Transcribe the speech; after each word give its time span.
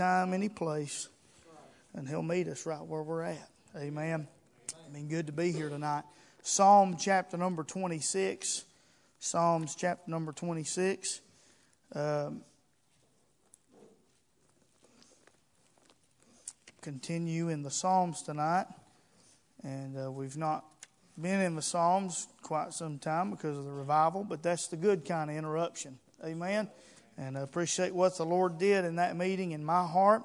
time, 0.00 0.32
any 0.32 0.48
place, 0.48 1.10
and 1.92 2.08
He'll 2.08 2.22
meet 2.22 2.48
us 2.48 2.64
right 2.64 2.80
where 2.80 3.02
we're 3.02 3.20
at. 3.20 3.50
Amen. 3.76 4.26
I 4.72 4.92
mean, 4.94 5.08
good 5.08 5.26
to 5.26 5.32
be 5.32 5.52
here 5.52 5.68
tonight. 5.68 6.04
Psalm 6.42 6.96
chapter 6.98 7.36
number 7.36 7.62
26. 7.62 8.64
Psalms 9.18 9.74
chapter 9.74 10.10
number 10.10 10.32
26. 10.32 11.20
Um, 11.94 12.40
continue 16.80 17.50
in 17.50 17.62
the 17.62 17.70
Psalms 17.70 18.22
tonight. 18.22 18.68
And 19.62 19.98
uh, 19.98 20.10
we've 20.10 20.38
not 20.38 20.64
been 21.20 21.42
in 21.42 21.56
the 21.56 21.62
Psalms 21.62 22.26
quite 22.40 22.72
some 22.72 22.98
time 22.98 23.30
because 23.30 23.58
of 23.58 23.66
the 23.66 23.72
revival, 23.72 24.24
but 24.24 24.42
that's 24.42 24.68
the 24.68 24.78
good 24.78 25.04
kind 25.04 25.28
of 25.28 25.36
interruption. 25.36 25.98
Amen. 26.24 26.70
And 27.20 27.36
I 27.36 27.42
appreciate 27.42 27.94
what 27.94 28.16
the 28.16 28.24
Lord 28.24 28.56
did 28.56 28.86
in 28.86 28.96
that 28.96 29.14
meeting 29.14 29.50
in 29.52 29.62
my 29.62 29.86
heart 29.86 30.22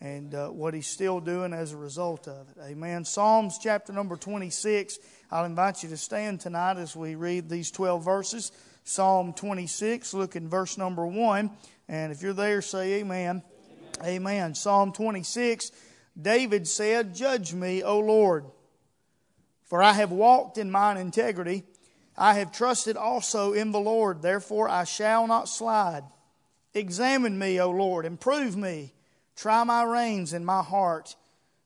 and 0.00 0.32
uh, 0.32 0.46
what 0.50 0.72
He's 0.72 0.86
still 0.86 1.18
doing 1.18 1.52
as 1.52 1.72
a 1.72 1.76
result 1.76 2.28
of 2.28 2.48
it. 2.50 2.62
Amen. 2.62 3.04
Psalms 3.04 3.58
chapter 3.60 3.92
number 3.92 4.14
26. 4.14 5.00
I'll 5.32 5.44
invite 5.44 5.82
you 5.82 5.88
to 5.88 5.96
stand 5.96 6.40
tonight 6.40 6.76
as 6.76 6.94
we 6.94 7.16
read 7.16 7.48
these 7.48 7.72
12 7.72 8.04
verses. 8.04 8.52
Psalm 8.84 9.32
26, 9.32 10.14
look 10.14 10.36
in 10.36 10.48
verse 10.48 10.78
number 10.78 11.04
1. 11.04 11.50
And 11.88 12.12
if 12.12 12.22
you're 12.22 12.32
there, 12.32 12.62
say 12.62 13.00
amen. 13.00 13.42
Amen. 14.00 14.08
amen. 14.08 14.54
Psalm 14.54 14.92
26, 14.92 15.72
David 16.20 16.68
said, 16.68 17.16
Judge 17.16 17.52
me, 17.52 17.82
O 17.82 17.98
Lord, 17.98 18.44
for 19.64 19.82
I 19.82 19.92
have 19.92 20.12
walked 20.12 20.56
in 20.56 20.70
mine 20.70 20.98
integrity. 20.98 21.64
I 22.16 22.34
have 22.34 22.52
trusted 22.52 22.96
also 22.96 23.54
in 23.54 23.72
the 23.72 23.80
Lord, 23.80 24.22
therefore 24.22 24.68
I 24.68 24.84
shall 24.84 25.26
not 25.26 25.48
slide. 25.48 26.04
Examine 26.74 27.38
me, 27.38 27.60
O 27.60 27.70
Lord, 27.70 28.04
and 28.04 28.20
prove 28.20 28.56
me. 28.56 28.92
Try 29.36 29.64
my 29.64 29.84
reins 29.84 30.32
and 30.32 30.44
my 30.44 30.62
heart. 30.62 31.16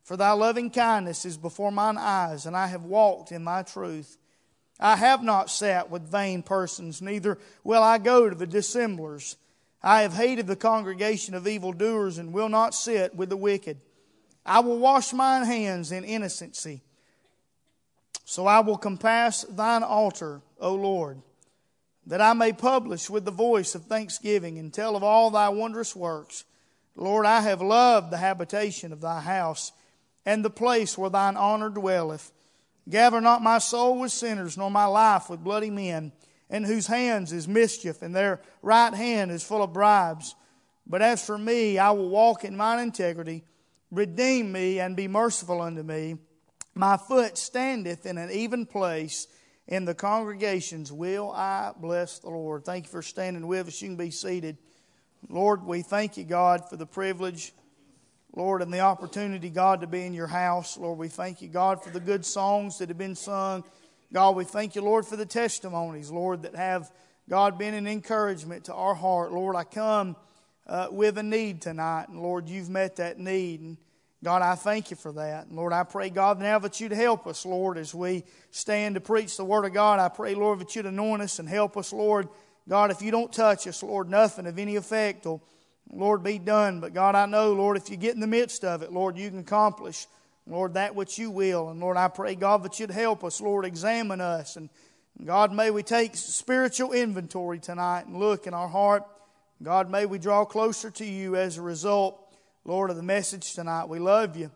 For 0.04 0.16
thy 0.16 0.32
loving 0.32 0.70
kindness 0.70 1.24
is 1.24 1.36
before 1.36 1.70
mine 1.70 1.96
eyes, 1.98 2.46
and 2.46 2.56
I 2.56 2.66
have 2.66 2.84
walked 2.84 3.32
in 3.32 3.44
thy 3.44 3.62
truth. 3.62 4.18
I 4.80 4.96
have 4.96 5.22
not 5.22 5.48
sat 5.48 5.90
with 5.90 6.10
vain 6.10 6.42
persons, 6.42 7.00
neither 7.00 7.38
will 7.62 7.82
I 7.82 7.98
go 7.98 8.28
to 8.28 8.34
the 8.34 8.46
dissemblers. 8.46 9.36
I 9.82 10.02
have 10.02 10.14
hated 10.14 10.46
the 10.46 10.56
congregation 10.56 11.34
of 11.34 11.46
evildoers, 11.46 12.18
and 12.18 12.32
will 12.32 12.48
not 12.48 12.74
sit 12.74 13.14
with 13.14 13.28
the 13.28 13.36
wicked. 13.36 13.80
I 14.44 14.60
will 14.60 14.78
wash 14.78 15.12
mine 15.12 15.44
hands 15.44 15.92
in 15.92 16.04
innocency. 16.04 16.82
So 18.24 18.46
I 18.46 18.60
will 18.60 18.76
compass 18.76 19.44
thine 19.48 19.82
altar, 19.82 20.40
O 20.60 20.74
Lord, 20.74 21.22
that 22.06 22.20
I 22.20 22.32
may 22.32 22.52
publish 22.52 23.08
with 23.08 23.24
the 23.24 23.30
voice 23.30 23.74
of 23.74 23.84
thanksgiving 23.84 24.58
and 24.58 24.72
tell 24.72 24.96
of 24.96 25.02
all 25.02 25.30
thy 25.30 25.48
wondrous 25.48 25.94
works. 25.94 26.44
Lord, 26.96 27.26
I 27.26 27.40
have 27.40 27.62
loved 27.62 28.10
the 28.10 28.18
habitation 28.18 28.92
of 28.92 29.00
thy 29.00 29.20
house 29.20 29.72
and 30.26 30.44
the 30.44 30.50
place 30.50 30.98
where 30.98 31.10
thine 31.10 31.36
honor 31.36 31.70
dwelleth. 31.70 32.32
Gather 32.88 33.20
not 33.20 33.42
my 33.42 33.58
soul 33.58 34.00
with 34.00 34.12
sinners, 34.12 34.56
nor 34.56 34.70
my 34.70 34.86
life 34.86 35.30
with 35.30 35.44
bloody 35.44 35.70
men, 35.70 36.12
in 36.50 36.64
whose 36.64 36.86
hands 36.88 37.32
is 37.32 37.48
mischief, 37.48 38.02
and 38.02 38.14
their 38.14 38.40
right 38.60 38.92
hand 38.92 39.30
is 39.30 39.44
full 39.44 39.62
of 39.62 39.72
bribes. 39.72 40.34
But 40.86 41.00
as 41.00 41.24
for 41.24 41.38
me, 41.38 41.78
I 41.78 41.92
will 41.92 42.08
walk 42.08 42.44
in 42.44 42.56
mine 42.56 42.80
integrity. 42.80 43.44
Redeem 43.90 44.50
me 44.50 44.80
and 44.80 44.96
be 44.96 45.06
merciful 45.06 45.62
unto 45.62 45.82
me. 45.82 46.16
My 46.74 46.96
foot 46.96 47.38
standeth 47.38 48.04
in 48.04 48.18
an 48.18 48.30
even 48.30 48.66
place. 48.66 49.28
In 49.68 49.84
the 49.84 49.94
congregations 49.94 50.92
will 50.92 51.30
I 51.30 51.72
bless 51.76 52.18
the 52.18 52.30
Lord. 52.30 52.64
Thank 52.64 52.86
you 52.86 52.90
for 52.90 53.02
standing 53.02 53.46
with 53.46 53.68
us. 53.68 53.80
You 53.80 53.88
can 53.88 53.96
be 53.96 54.10
seated. 54.10 54.58
Lord, 55.28 55.64
we 55.64 55.82
thank 55.82 56.16
you, 56.16 56.24
God, 56.24 56.68
for 56.68 56.76
the 56.76 56.86
privilege, 56.86 57.52
Lord, 58.34 58.60
and 58.60 58.72
the 58.72 58.80
opportunity, 58.80 59.50
God, 59.50 59.80
to 59.82 59.86
be 59.86 60.04
in 60.04 60.14
your 60.14 60.26
house. 60.26 60.76
Lord, 60.76 60.98
we 60.98 61.08
thank 61.08 61.40
you, 61.40 61.48
God, 61.48 61.82
for 61.82 61.90
the 61.90 62.00
good 62.00 62.26
songs 62.26 62.78
that 62.78 62.88
have 62.88 62.98
been 62.98 63.14
sung. 63.14 63.62
God, 64.12 64.34
we 64.36 64.44
thank 64.44 64.74
you, 64.74 64.82
Lord, 64.82 65.06
for 65.06 65.16
the 65.16 65.24
testimonies, 65.24 66.10
Lord, 66.10 66.42
that 66.42 66.56
have, 66.56 66.90
God, 67.30 67.56
been 67.56 67.74
an 67.74 67.86
encouragement 67.86 68.64
to 68.64 68.74
our 68.74 68.94
heart. 68.94 69.32
Lord, 69.32 69.54
I 69.54 69.64
come 69.64 70.16
uh, 70.66 70.88
with 70.90 71.18
a 71.18 71.22
need 71.22 71.62
tonight, 71.62 72.08
and 72.08 72.20
Lord, 72.20 72.48
you've 72.48 72.68
met 72.68 72.96
that 72.96 73.18
need. 73.18 73.60
And 73.60 73.76
God, 74.24 74.40
I 74.40 74.54
thank 74.54 74.90
you 74.92 74.96
for 74.96 75.10
that. 75.12 75.52
Lord, 75.52 75.72
I 75.72 75.82
pray, 75.82 76.08
God, 76.08 76.38
now 76.38 76.60
that 76.60 76.80
you'd 76.80 76.92
help 76.92 77.26
us, 77.26 77.44
Lord, 77.44 77.76
as 77.76 77.92
we 77.92 78.22
stand 78.52 78.94
to 78.94 79.00
preach 79.00 79.36
the 79.36 79.44
Word 79.44 79.64
of 79.64 79.72
God. 79.72 79.98
I 79.98 80.08
pray, 80.08 80.36
Lord, 80.36 80.60
that 80.60 80.76
you'd 80.76 80.86
anoint 80.86 81.22
us 81.22 81.40
and 81.40 81.48
help 81.48 81.76
us, 81.76 81.92
Lord. 81.92 82.28
God, 82.68 82.92
if 82.92 83.02
you 83.02 83.10
don't 83.10 83.32
touch 83.32 83.66
us, 83.66 83.82
Lord, 83.82 84.08
nothing 84.08 84.46
of 84.46 84.60
any 84.60 84.76
effect 84.76 85.24
will, 85.24 85.42
Lord, 85.90 86.22
be 86.22 86.38
done. 86.38 86.78
But 86.78 86.94
God, 86.94 87.16
I 87.16 87.26
know, 87.26 87.52
Lord, 87.52 87.76
if 87.76 87.90
you 87.90 87.96
get 87.96 88.14
in 88.14 88.20
the 88.20 88.28
midst 88.28 88.64
of 88.64 88.82
it, 88.82 88.92
Lord, 88.92 89.18
you 89.18 89.28
can 89.28 89.40
accomplish, 89.40 90.06
Lord, 90.46 90.74
that 90.74 90.94
which 90.94 91.18
you 91.18 91.28
will. 91.28 91.70
And 91.70 91.80
Lord, 91.80 91.96
I 91.96 92.06
pray, 92.06 92.36
God, 92.36 92.62
that 92.62 92.78
you'd 92.78 92.92
help 92.92 93.24
us, 93.24 93.40
Lord, 93.40 93.64
examine 93.64 94.20
us. 94.20 94.54
And 94.54 94.70
God, 95.24 95.52
may 95.52 95.72
we 95.72 95.82
take 95.82 96.14
spiritual 96.14 96.92
inventory 96.92 97.58
tonight 97.58 98.06
and 98.06 98.16
look 98.16 98.46
in 98.46 98.54
our 98.54 98.68
heart. 98.68 99.02
God, 99.60 99.90
may 99.90 100.06
we 100.06 100.20
draw 100.20 100.44
closer 100.44 100.92
to 100.92 101.04
you 101.04 101.34
as 101.34 101.58
a 101.58 101.62
result. 101.62 102.21
Lord, 102.64 102.90
of 102.90 102.96
the 102.96 103.02
message 103.02 103.54
tonight. 103.54 103.88
We 103.88 103.98
love 103.98 104.36
you. 104.36 104.48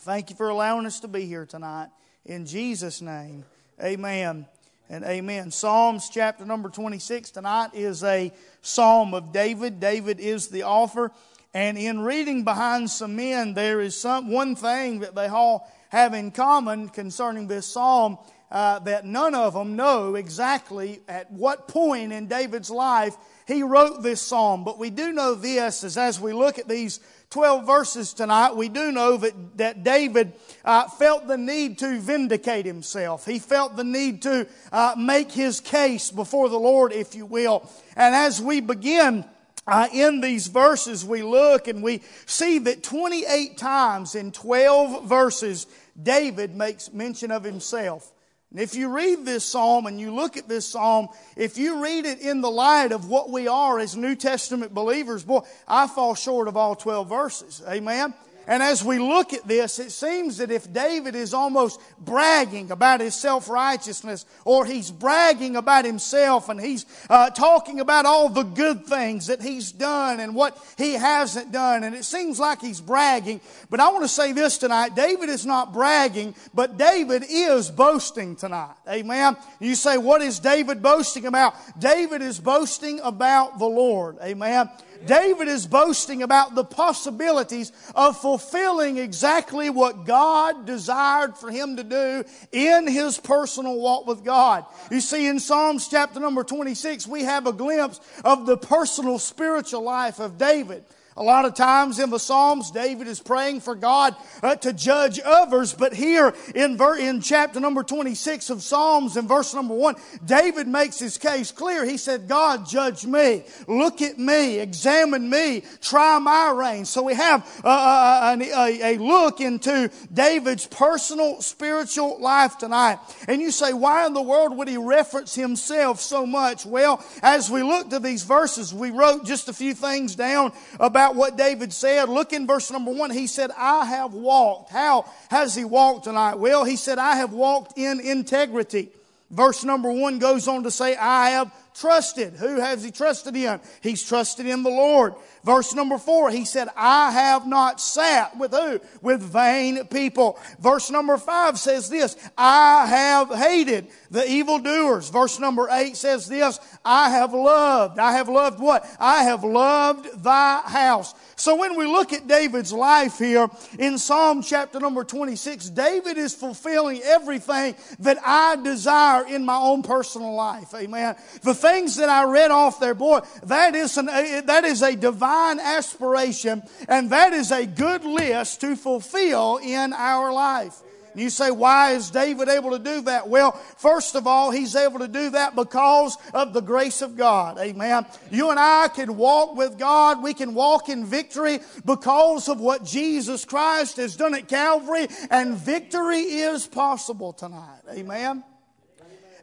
Thank 0.00 0.30
you 0.30 0.36
for 0.36 0.48
allowing 0.48 0.86
us 0.86 1.00
to 1.00 1.08
be 1.08 1.26
here 1.26 1.44
tonight. 1.44 1.88
In 2.24 2.46
Jesus' 2.46 3.02
name, 3.02 3.44
amen 3.78 4.46
and 4.88 5.04
amen. 5.04 5.50
Psalms 5.50 6.08
chapter 6.08 6.46
number 6.46 6.70
26 6.70 7.30
tonight 7.30 7.74
is 7.74 8.02
a 8.04 8.32
psalm 8.62 9.12
of 9.12 9.34
David. 9.34 9.80
David 9.80 10.18
is 10.18 10.48
the 10.48 10.62
author. 10.62 11.12
And 11.52 11.76
in 11.76 12.00
reading 12.00 12.42
behind 12.42 12.88
some 12.88 13.16
men, 13.16 13.52
there 13.52 13.82
is 13.82 14.00
some, 14.00 14.30
one 14.30 14.56
thing 14.56 15.00
that 15.00 15.14
they 15.14 15.26
all 15.26 15.70
have 15.90 16.14
in 16.14 16.30
common 16.30 16.88
concerning 16.88 17.48
this 17.48 17.66
psalm 17.66 18.16
uh, 18.52 18.78
that 18.80 19.06
none 19.06 19.34
of 19.34 19.54
them 19.54 19.74
know 19.74 20.14
exactly 20.14 21.00
at 21.08 21.32
what 21.32 21.66
point 21.66 22.12
in 22.12 22.28
David's 22.28 22.70
life 22.70 23.16
he 23.46 23.62
wrote 23.62 24.02
this 24.02 24.20
psalm. 24.20 24.62
But 24.62 24.78
we 24.78 24.90
do 24.90 25.10
know 25.10 25.34
this 25.34 25.82
as 25.82 25.96
as 25.96 26.20
we 26.20 26.34
look 26.34 26.58
at 26.58 26.68
these 26.68 27.00
12 27.30 27.66
verses 27.66 28.12
tonight, 28.12 28.54
we 28.54 28.68
do 28.68 28.92
know 28.92 29.16
that, 29.16 29.56
that 29.56 29.82
David 29.82 30.34
uh, 30.66 30.86
felt 30.86 31.26
the 31.26 31.38
need 31.38 31.78
to 31.78 31.98
vindicate 31.98 32.66
himself. 32.66 33.24
He 33.24 33.38
felt 33.38 33.74
the 33.74 33.84
need 33.84 34.20
to 34.22 34.46
uh, 34.70 34.94
make 34.98 35.32
his 35.32 35.58
case 35.58 36.10
before 36.10 36.50
the 36.50 36.58
Lord, 36.58 36.92
if 36.92 37.14
you 37.14 37.24
will. 37.24 37.68
And 37.96 38.14
as 38.14 38.40
we 38.42 38.60
begin, 38.60 39.24
uh, 39.66 39.88
in 39.94 40.20
these 40.20 40.48
verses, 40.48 41.06
we 41.06 41.22
look 41.22 41.68
and 41.68 41.82
we 41.82 42.02
see 42.26 42.58
that 42.58 42.82
28 42.82 43.56
times 43.56 44.14
in 44.14 44.30
12 44.32 45.08
verses, 45.08 45.66
David 46.00 46.54
makes 46.54 46.92
mention 46.92 47.30
of 47.30 47.44
himself. 47.44 48.11
And 48.52 48.60
if 48.60 48.74
you 48.74 48.94
read 48.94 49.24
this 49.24 49.46
psalm 49.46 49.86
and 49.86 49.98
you 49.98 50.14
look 50.14 50.36
at 50.36 50.46
this 50.46 50.66
psalm, 50.68 51.08
if 51.36 51.56
you 51.56 51.82
read 51.82 52.04
it 52.04 52.20
in 52.20 52.42
the 52.42 52.50
light 52.50 52.92
of 52.92 53.08
what 53.08 53.30
we 53.30 53.48
are 53.48 53.78
as 53.78 53.96
New 53.96 54.14
Testament 54.14 54.74
believers, 54.74 55.24
boy, 55.24 55.40
I 55.66 55.86
fall 55.86 56.14
short 56.14 56.48
of 56.48 56.56
all 56.56 56.76
12 56.76 57.08
verses. 57.08 57.62
Amen? 57.66 58.12
And 58.46 58.62
as 58.62 58.84
we 58.84 58.98
look 58.98 59.32
at 59.32 59.46
this, 59.46 59.78
it 59.78 59.90
seems 59.90 60.38
that 60.38 60.50
if 60.50 60.72
David 60.72 61.14
is 61.14 61.32
almost 61.32 61.80
bragging 61.98 62.70
about 62.70 63.00
his 63.00 63.14
self 63.14 63.48
righteousness, 63.48 64.26
or 64.44 64.66
he's 64.66 64.90
bragging 64.90 65.56
about 65.56 65.84
himself, 65.84 66.48
and 66.48 66.60
he's 66.60 66.84
uh, 67.08 67.30
talking 67.30 67.80
about 67.80 68.06
all 68.06 68.28
the 68.28 68.42
good 68.42 68.86
things 68.86 69.28
that 69.28 69.40
he's 69.40 69.70
done 69.72 70.20
and 70.20 70.34
what 70.34 70.58
he 70.76 70.94
hasn't 70.94 71.52
done, 71.52 71.84
and 71.84 71.94
it 71.94 72.04
seems 72.04 72.40
like 72.40 72.60
he's 72.60 72.80
bragging. 72.80 73.40
But 73.70 73.80
I 73.80 73.90
want 73.90 74.04
to 74.04 74.08
say 74.08 74.32
this 74.32 74.58
tonight 74.58 74.94
David 74.94 75.28
is 75.28 75.46
not 75.46 75.72
bragging, 75.72 76.34
but 76.52 76.76
David 76.76 77.24
is 77.28 77.70
boasting 77.70 78.36
tonight. 78.36 78.74
Amen. 78.88 79.36
You 79.60 79.74
say, 79.74 79.98
what 79.98 80.22
is 80.22 80.38
David 80.38 80.82
boasting 80.82 81.26
about? 81.26 81.54
David 81.78 82.22
is 82.22 82.40
boasting 82.40 83.00
about 83.00 83.58
the 83.58 83.66
Lord. 83.66 84.18
Amen. 84.22 84.68
David 85.06 85.48
is 85.48 85.66
boasting 85.66 86.22
about 86.22 86.54
the 86.54 86.64
possibilities 86.64 87.72
of 87.94 88.20
fulfilling 88.20 88.98
exactly 88.98 89.70
what 89.70 90.04
God 90.04 90.66
desired 90.66 91.36
for 91.36 91.50
him 91.50 91.76
to 91.76 91.84
do 91.84 92.24
in 92.52 92.86
his 92.86 93.18
personal 93.18 93.78
walk 93.78 94.06
with 94.06 94.24
God. 94.24 94.64
You 94.90 95.00
see, 95.00 95.26
in 95.26 95.40
Psalms 95.40 95.88
chapter 95.88 96.20
number 96.20 96.44
26, 96.44 97.06
we 97.06 97.24
have 97.24 97.46
a 97.46 97.52
glimpse 97.52 98.00
of 98.24 98.46
the 98.46 98.56
personal 98.56 99.18
spiritual 99.18 99.82
life 99.82 100.18
of 100.18 100.38
David. 100.38 100.84
A 101.14 101.22
lot 101.22 101.44
of 101.44 101.54
times 101.54 101.98
in 101.98 102.08
the 102.08 102.18
Psalms, 102.18 102.70
David 102.70 103.06
is 103.06 103.20
praying 103.20 103.60
for 103.60 103.74
God 103.74 104.16
uh, 104.42 104.56
to 104.56 104.72
judge 104.72 105.20
others, 105.22 105.74
but 105.74 105.92
here 105.92 106.32
in, 106.54 106.78
ver- 106.78 106.96
in 106.96 107.20
chapter 107.20 107.60
number 107.60 107.82
26 107.82 108.48
of 108.48 108.62
Psalms, 108.62 109.18
in 109.18 109.28
verse 109.28 109.52
number 109.52 109.74
1, 109.74 109.96
David 110.24 110.66
makes 110.66 110.98
his 110.98 111.18
case 111.18 111.52
clear. 111.52 111.84
He 111.84 111.98
said, 111.98 112.28
God, 112.28 112.66
judge 112.66 113.04
me, 113.04 113.44
look 113.68 114.00
at 114.00 114.18
me, 114.18 114.58
examine 114.58 115.28
me, 115.28 115.64
try 115.82 116.18
my 116.18 116.50
reign. 116.50 116.86
So 116.86 117.02
we 117.02 117.14
have 117.14 117.60
uh, 117.62 117.68
uh 117.68 118.36
a, 118.40 118.94
a 118.94 118.98
look 118.98 119.40
into 119.40 119.90
David's 120.12 120.66
personal 120.66 121.42
spiritual 121.42 122.20
life 122.20 122.56
tonight. 122.56 122.98
And 123.28 123.42
you 123.42 123.50
say, 123.50 123.74
why 123.74 124.06
in 124.06 124.14
the 124.14 124.22
world 124.22 124.56
would 124.56 124.68
he 124.68 124.78
reference 124.78 125.34
himself 125.34 126.00
so 126.00 126.24
much? 126.24 126.64
Well, 126.64 127.04
as 127.22 127.50
we 127.50 127.62
look 127.62 127.90
to 127.90 127.98
these 127.98 128.22
verses, 128.22 128.72
we 128.72 128.90
wrote 128.90 129.26
just 129.26 129.48
a 129.48 129.52
few 129.52 129.74
things 129.74 130.14
down 130.14 130.52
about 130.80 131.01
what 131.10 131.36
David 131.36 131.72
said. 131.72 132.08
Look 132.08 132.32
in 132.32 132.46
verse 132.46 132.70
number 132.70 132.92
one. 132.92 133.10
He 133.10 133.26
said, 133.26 133.50
I 133.56 133.84
have 133.84 134.14
walked. 134.14 134.70
How 134.70 135.10
has 135.30 135.54
he 135.54 135.64
walked 135.64 136.04
tonight? 136.04 136.38
Well, 136.38 136.64
he 136.64 136.76
said, 136.76 136.98
I 136.98 137.16
have 137.16 137.32
walked 137.32 137.76
in 137.76 138.00
integrity. 138.00 138.88
Verse 139.30 139.64
number 139.64 139.90
one 139.90 140.18
goes 140.18 140.46
on 140.46 140.62
to 140.64 140.70
say, 140.70 140.94
I 140.94 141.30
have 141.30 141.52
trusted. 141.74 142.34
Who 142.34 142.60
has 142.60 142.82
he 142.82 142.90
trusted 142.90 143.36
in? 143.36 143.60
He's 143.80 144.02
trusted 144.02 144.46
in 144.46 144.62
the 144.62 144.70
Lord. 144.70 145.14
Verse 145.44 145.74
number 145.74 145.98
four, 145.98 146.30
he 146.30 146.44
said, 146.44 146.68
I 146.76 147.10
have 147.10 147.46
not 147.46 147.80
sat 147.80 148.38
with 148.38 148.52
who? 148.52 148.80
With 149.00 149.20
vain 149.22 149.84
people. 149.86 150.38
Verse 150.60 150.90
number 150.90 151.16
five 151.16 151.58
says 151.58 151.88
this, 151.88 152.16
I 152.38 152.86
have 152.86 153.34
hated 153.34 153.88
the 154.10 154.28
evildoers. 154.28 155.10
Verse 155.10 155.40
number 155.40 155.68
eight 155.70 155.96
says 155.96 156.28
this, 156.28 156.60
I 156.84 157.10
have 157.10 157.32
loved. 157.32 157.98
I 157.98 158.12
have 158.12 158.28
loved 158.28 158.60
what? 158.60 158.86
I 159.00 159.24
have 159.24 159.42
loved 159.42 160.22
thy 160.22 160.60
house. 160.60 161.14
So 161.42 161.56
when 161.56 161.74
we 161.74 161.88
look 161.88 162.12
at 162.12 162.28
David's 162.28 162.72
life 162.72 163.18
here 163.18 163.48
in 163.76 163.98
Psalm 163.98 164.42
chapter 164.42 164.78
number 164.78 165.02
26, 165.02 165.70
David 165.70 166.16
is 166.16 166.36
fulfilling 166.36 167.02
everything 167.02 167.74
that 167.98 168.18
I 168.24 168.54
desire 168.62 169.26
in 169.26 169.44
my 169.44 169.56
own 169.56 169.82
personal 169.82 170.34
life. 170.34 170.72
Amen. 170.72 171.16
The 171.42 171.52
things 171.52 171.96
that 171.96 172.08
I 172.08 172.30
read 172.30 172.52
off 172.52 172.78
there, 172.78 172.94
boy, 172.94 173.22
that 173.42 173.74
is 173.74 173.98
an, 173.98 174.06
that 174.06 174.62
is 174.62 174.82
a 174.82 174.94
divine 174.94 175.58
aspiration 175.58 176.62
and 176.86 177.10
that 177.10 177.32
is 177.32 177.50
a 177.50 177.66
good 177.66 178.04
list 178.04 178.60
to 178.60 178.76
fulfill 178.76 179.58
in 179.64 179.92
our 179.94 180.32
life. 180.32 180.80
You 181.14 181.30
say, 181.30 181.50
why 181.50 181.92
is 181.92 182.10
David 182.10 182.48
able 182.48 182.70
to 182.70 182.78
do 182.78 183.02
that? 183.02 183.28
Well, 183.28 183.52
first 183.76 184.14
of 184.14 184.26
all, 184.26 184.50
he's 184.50 184.74
able 184.74 185.00
to 185.00 185.08
do 185.08 185.30
that 185.30 185.54
because 185.54 186.16
of 186.32 186.52
the 186.52 186.60
grace 186.60 187.02
of 187.02 187.16
God. 187.16 187.58
Amen. 187.58 188.06
You 188.30 188.50
and 188.50 188.58
I 188.58 188.88
can 188.88 189.16
walk 189.16 189.56
with 189.56 189.78
God. 189.78 190.22
We 190.22 190.34
can 190.34 190.54
walk 190.54 190.88
in 190.88 191.04
victory 191.04 191.60
because 191.84 192.48
of 192.48 192.60
what 192.60 192.84
Jesus 192.84 193.44
Christ 193.44 193.96
has 193.96 194.16
done 194.16 194.34
at 194.34 194.48
Calvary, 194.48 195.08
and 195.30 195.56
victory 195.56 196.20
is 196.20 196.66
possible 196.66 197.32
tonight. 197.32 197.80
Amen. 197.90 198.44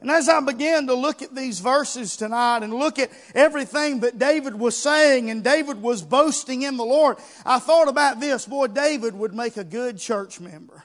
And 0.00 0.10
as 0.10 0.30
I 0.30 0.40
began 0.40 0.86
to 0.86 0.94
look 0.94 1.20
at 1.20 1.34
these 1.34 1.60
verses 1.60 2.16
tonight 2.16 2.62
and 2.62 2.72
look 2.72 2.98
at 2.98 3.10
everything 3.34 4.00
that 4.00 4.18
David 4.18 4.54
was 4.54 4.74
saying 4.74 5.30
and 5.30 5.44
David 5.44 5.82
was 5.82 6.00
boasting 6.00 6.62
in 6.62 6.78
the 6.78 6.84
Lord, 6.84 7.18
I 7.44 7.58
thought 7.58 7.86
about 7.86 8.18
this. 8.18 8.46
Boy, 8.46 8.68
David 8.68 9.14
would 9.14 9.34
make 9.34 9.58
a 9.58 9.64
good 9.64 9.98
church 9.98 10.40
member. 10.40 10.84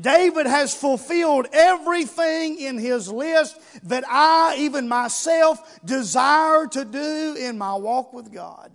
David 0.00 0.46
has 0.46 0.74
fulfilled 0.74 1.46
everything 1.52 2.58
in 2.58 2.78
his 2.78 3.10
list 3.10 3.58
that 3.84 4.04
I, 4.06 4.56
even 4.58 4.88
myself, 4.88 5.80
desire 5.84 6.66
to 6.68 6.84
do 6.84 7.36
in 7.38 7.58
my 7.58 7.74
walk 7.74 8.12
with 8.12 8.32
God. 8.32 8.72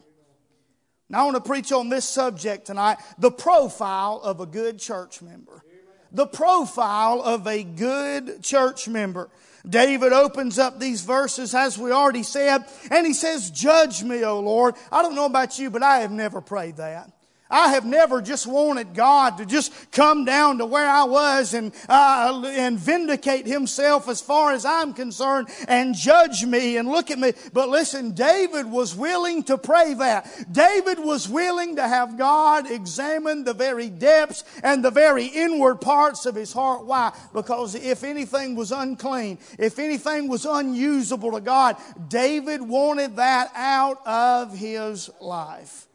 Now, 1.09 1.21
I 1.21 1.23
want 1.25 1.35
to 1.35 1.47
preach 1.47 1.71
on 1.71 1.89
this 1.89 2.05
subject 2.05 2.65
tonight 2.65 2.97
the 3.19 3.31
profile 3.31 4.19
of 4.23 4.39
a 4.39 4.45
good 4.45 4.79
church 4.79 5.21
member. 5.21 5.63
The 6.11 6.25
profile 6.25 7.21
of 7.21 7.47
a 7.47 7.63
good 7.63 8.43
church 8.43 8.87
member. 8.87 9.29
David 9.67 10.11
opens 10.11 10.59
up 10.59 10.79
these 10.79 11.01
verses, 11.01 11.55
as 11.55 11.77
we 11.77 11.91
already 11.91 12.23
said, 12.23 12.65
and 12.91 13.07
he 13.07 13.13
says, 13.13 13.49
Judge 13.49 14.03
me, 14.03 14.23
O 14.23 14.39
Lord. 14.39 14.75
I 14.91 15.01
don't 15.01 15.15
know 15.15 15.25
about 15.25 15.57
you, 15.57 15.69
but 15.69 15.83
I 15.83 15.99
have 15.99 16.11
never 16.11 16.41
prayed 16.41 16.77
that. 16.77 17.11
I 17.53 17.69
have 17.69 17.85
never 17.85 18.19
just 18.19 18.47
wanted 18.47 18.95
God 18.95 19.37
to 19.37 19.45
just 19.45 19.71
come 19.91 20.25
down 20.25 20.57
to 20.57 20.65
where 20.65 20.89
I 20.89 21.03
was 21.03 21.53
and, 21.53 21.71
uh, 21.87 22.41
and 22.47 22.79
vindicate 22.79 23.45
himself 23.45 24.09
as 24.09 24.21
far 24.21 24.53
as 24.53 24.65
I'm 24.65 24.91
concerned 24.91 25.49
and 25.67 25.93
judge 25.93 26.43
me 26.43 26.77
and 26.77 26.89
look 26.89 27.11
at 27.11 27.19
me. 27.19 27.33
But 27.53 27.69
listen, 27.69 28.13
David 28.13 28.65
was 28.65 28.95
willing 28.95 29.43
to 29.43 29.59
pray 29.59 29.93
that. 29.93 30.51
David 30.51 30.97
was 30.97 31.29
willing 31.29 31.75
to 31.75 31.87
have 31.87 32.17
God 32.17 32.71
examine 32.71 33.43
the 33.43 33.53
very 33.53 33.87
depths 33.87 34.43
and 34.63 34.83
the 34.83 34.89
very 34.89 35.27
inward 35.27 35.75
parts 35.75 36.25
of 36.25 36.33
his 36.33 36.53
heart. 36.53 36.87
Why? 36.87 37.15
Because 37.33 37.75
if 37.75 38.03
anything 38.03 38.55
was 38.55 38.71
unclean, 38.71 39.37
if 39.59 39.77
anything 39.77 40.27
was 40.27 40.45
unusable 40.45 41.33
to 41.33 41.41
God, 41.41 41.77
David 42.07 42.63
wanted 42.63 43.17
that 43.17 43.51
out 43.53 44.05
of 44.07 44.57
his 44.57 45.11
life. 45.21 45.87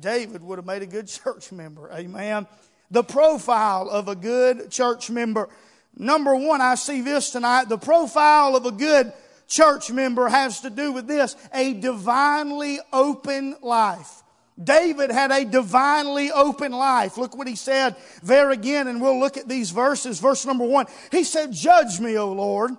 David 0.00 0.42
would 0.42 0.58
have 0.58 0.66
made 0.66 0.82
a 0.82 0.86
good 0.86 1.06
church 1.08 1.52
member. 1.52 1.90
Amen. 1.92 2.46
The 2.90 3.04
profile 3.04 3.88
of 3.88 4.08
a 4.08 4.14
good 4.14 4.70
church 4.70 5.10
member. 5.10 5.48
Number 5.96 6.34
one, 6.34 6.60
I 6.60 6.74
see 6.74 7.00
this 7.00 7.30
tonight. 7.30 7.68
The 7.68 7.78
profile 7.78 8.56
of 8.56 8.66
a 8.66 8.72
good 8.72 9.12
church 9.46 9.90
member 9.90 10.28
has 10.28 10.60
to 10.60 10.70
do 10.70 10.92
with 10.92 11.06
this 11.06 11.36
a 11.52 11.74
divinely 11.74 12.80
open 12.92 13.56
life. 13.62 14.22
David 14.62 15.10
had 15.10 15.32
a 15.32 15.44
divinely 15.44 16.30
open 16.30 16.72
life. 16.72 17.16
Look 17.16 17.36
what 17.36 17.48
he 17.48 17.56
said 17.56 17.96
there 18.22 18.50
again, 18.50 18.86
and 18.86 19.00
we'll 19.00 19.18
look 19.18 19.36
at 19.36 19.48
these 19.48 19.70
verses. 19.70 20.20
Verse 20.20 20.46
number 20.46 20.64
one. 20.64 20.86
He 21.10 21.24
said, 21.24 21.52
Judge 21.52 21.98
me, 22.00 22.16
O 22.16 22.32
Lord 22.32 22.76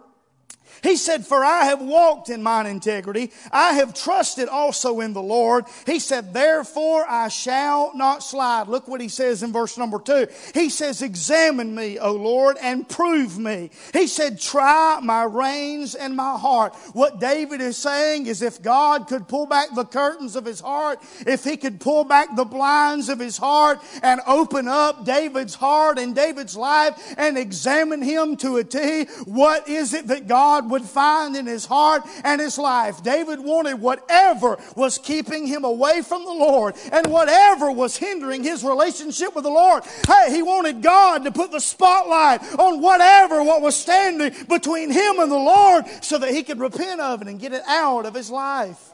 he 0.86 0.96
said, 0.98 1.26
For 1.26 1.44
I 1.44 1.66
have 1.66 1.82
walked 1.82 2.30
in 2.30 2.44
mine 2.44 2.68
integrity. 2.68 3.32
I 3.52 3.74
have 3.74 3.94
trusted 3.94 4.48
also 4.48 5.00
in 5.00 5.14
the 5.14 5.22
Lord. 5.22 5.66
He 5.88 6.00
said, 6.00 6.34
Therefore 6.34 7.06
I 7.10 7.30
shall 7.30 7.92
not 7.96 8.22
slide. 8.24 8.68
Look 8.68 8.88
what 8.88 9.02
he 9.02 9.10
says 9.10 9.42
in 9.42 9.52
verse 9.52 9.78
number 9.78 10.00
two. 10.00 10.28
He 10.54 10.70
says, 10.70 11.02
Examine 11.02 11.74
me, 11.74 11.98
O 11.98 12.14
Lord, 12.14 12.58
and 12.62 12.88
prove 12.88 13.40
me. 13.40 13.72
He 13.94 14.06
said, 14.06 14.40
Try 14.40 15.00
my 15.02 15.24
reins 15.24 15.96
and 15.96 16.16
my 16.16 16.38
heart. 16.38 16.76
What 16.94 17.20
David 17.20 17.62
is 17.62 17.78
saying 17.78 18.28
is 18.28 18.44
if 18.44 18.62
God 18.62 19.08
could 19.08 19.28
pull 19.28 19.48
back 19.48 19.70
the 19.74 19.86
curtains 19.86 20.36
of 20.36 20.46
his 20.46 20.60
heart, 20.60 21.00
if 21.26 21.44
he 21.44 21.58
could 21.58 21.80
pull 21.80 22.04
back 22.04 22.36
the 22.36 22.46
blinds 22.46 23.10
of 23.10 23.20
his 23.20 23.38
heart 23.38 23.80
and 24.04 24.22
open 24.28 24.68
up 24.68 25.04
David's 25.04 25.56
heart 25.56 25.98
and 25.98 26.16
David's 26.16 26.56
life 26.56 27.16
and 27.18 27.38
examine 27.38 28.04
him 28.04 28.38
to 28.38 28.58
a 28.58 28.64
T, 28.64 29.06
what 29.26 29.68
is 29.68 29.94
it 29.94 30.08
that 30.08 30.28
God 30.28 30.70
would 30.76 30.84
find 30.84 31.38
in 31.38 31.46
his 31.46 31.66
heart 31.66 32.04
and 32.26 32.42
his 32.42 32.58
life. 32.58 33.02
David 33.02 33.40
wanted 33.40 33.80
whatever 33.80 34.58
was 34.76 34.98
keeping 34.98 35.48
him 35.48 35.64
away 35.64 36.02
from 36.02 36.26
the 36.26 36.34
Lord 36.34 36.76
and 36.92 37.08
whatever 37.08 37.72
was 37.72 37.96
hindering 37.96 38.44
his 38.44 38.62
relationship 38.62 39.34
with 39.36 39.46
the 39.46 39.50
Lord. 39.50 39.84
Hey, 40.06 40.36
he 40.36 40.44
wanted 40.44 40.82
God 40.82 41.24
to 41.24 41.32
put 41.32 41.54
the 41.54 41.62
spotlight 41.62 42.42
on 42.60 42.82
whatever 42.82 43.42
what 43.42 43.62
was 43.62 43.78
standing 43.78 44.34
between 44.50 44.92
him 44.92 45.20
and 45.20 45.32
the 45.32 45.38
Lord 45.38 45.86
so 46.02 46.18
that 46.18 46.32
he 46.32 46.44
could 46.44 46.60
repent 46.60 47.00
of 47.00 47.22
it 47.22 47.30
and 47.30 47.40
get 47.40 47.54
it 47.54 47.64
out 47.66 48.06
of 48.06 48.14
his 48.14 48.30
life. 48.30 48.92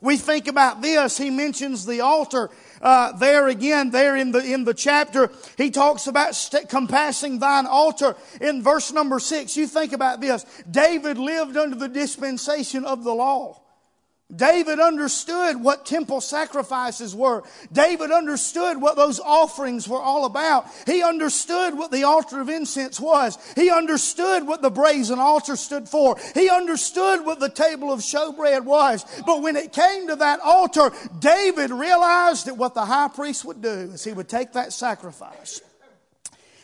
We 0.00 0.16
think 0.16 0.48
about 0.48 0.82
this. 0.82 1.16
He 1.16 1.30
mentions 1.30 1.86
the 1.86 2.00
altar 2.00 2.50
uh, 2.82 3.12
there 3.12 3.48
again, 3.48 3.90
there 3.90 4.16
in 4.16 4.32
the 4.32 4.40
in 4.40 4.64
the 4.64 4.74
chapter. 4.74 5.30
He 5.56 5.70
talks 5.70 6.06
about 6.06 6.34
st- 6.34 6.68
compassing 6.68 7.38
thine 7.38 7.66
altar 7.66 8.16
in 8.40 8.62
verse 8.62 8.92
number 8.92 9.20
six. 9.20 9.56
You 9.56 9.66
think 9.66 9.92
about 9.92 10.20
this. 10.20 10.44
David 10.70 11.16
lived 11.16 11.56
under 11.56 11.76
the 11.76 11.88
dispensation 11.88 12.84
of 12.84 13.04
the 13.04 13.14
law. 13.14 13.61
David 14.34 14.80
understood 14.80 15.62
what 15.62 15.84
temple 15.84 16.20
sacrifices 16.20 17.14
were. 17.14 17.42
David 17.72 18.10
understood 18.10 18.80
what 18.80 18.96
those 18.96 19.20
offerings 19.20 19.88
were 19.88 20.00
all 20.00 20.24
about. 20.24 20.66
He 20.86 21.02
understood 21.02 21.76
what 21.76 21.90
the 21.90 22.04
altar 22.04 22.40
of 22.40 22.48
incense 22.48 22.98
was. 22.98 23.36
He 23.54 23.70
understood 23.70 24.46
what 24.46 24.62
the 24.62 24.70
brazen 24.70 25.18
altar 25.18 25.56
stood 25.56 25.88
for. 25.88 26.16
He 26.34 26.48
understood 26.48 27.26
what 27.26 27.40
the 27.40 27.50
table 27.50 27.92
of 27.92 28.00
showbread 28.00 28.64
was. 28.64 29.04
But 29.26 29.42
when 29.42 29.56
it 29.56 29.72
came 29.72 30.08
to 30.08 30.16
that 30.16 30.40
altar, 30.40 30.92
David 31.18 31.70
realized 31.70 32.46
that 32.46 32.56
what 32.56 32.74
the 32.74 32.84
high 32.84 33.08
priest 33.08 33.44
would 33.44 33.60
do 33.60 33.68
is 33.68 34.04
he 34.04 34.12
would 34.12 34.28
take 34.28 34.52
that 34.52 34.72
sacrifice 34.72 35.60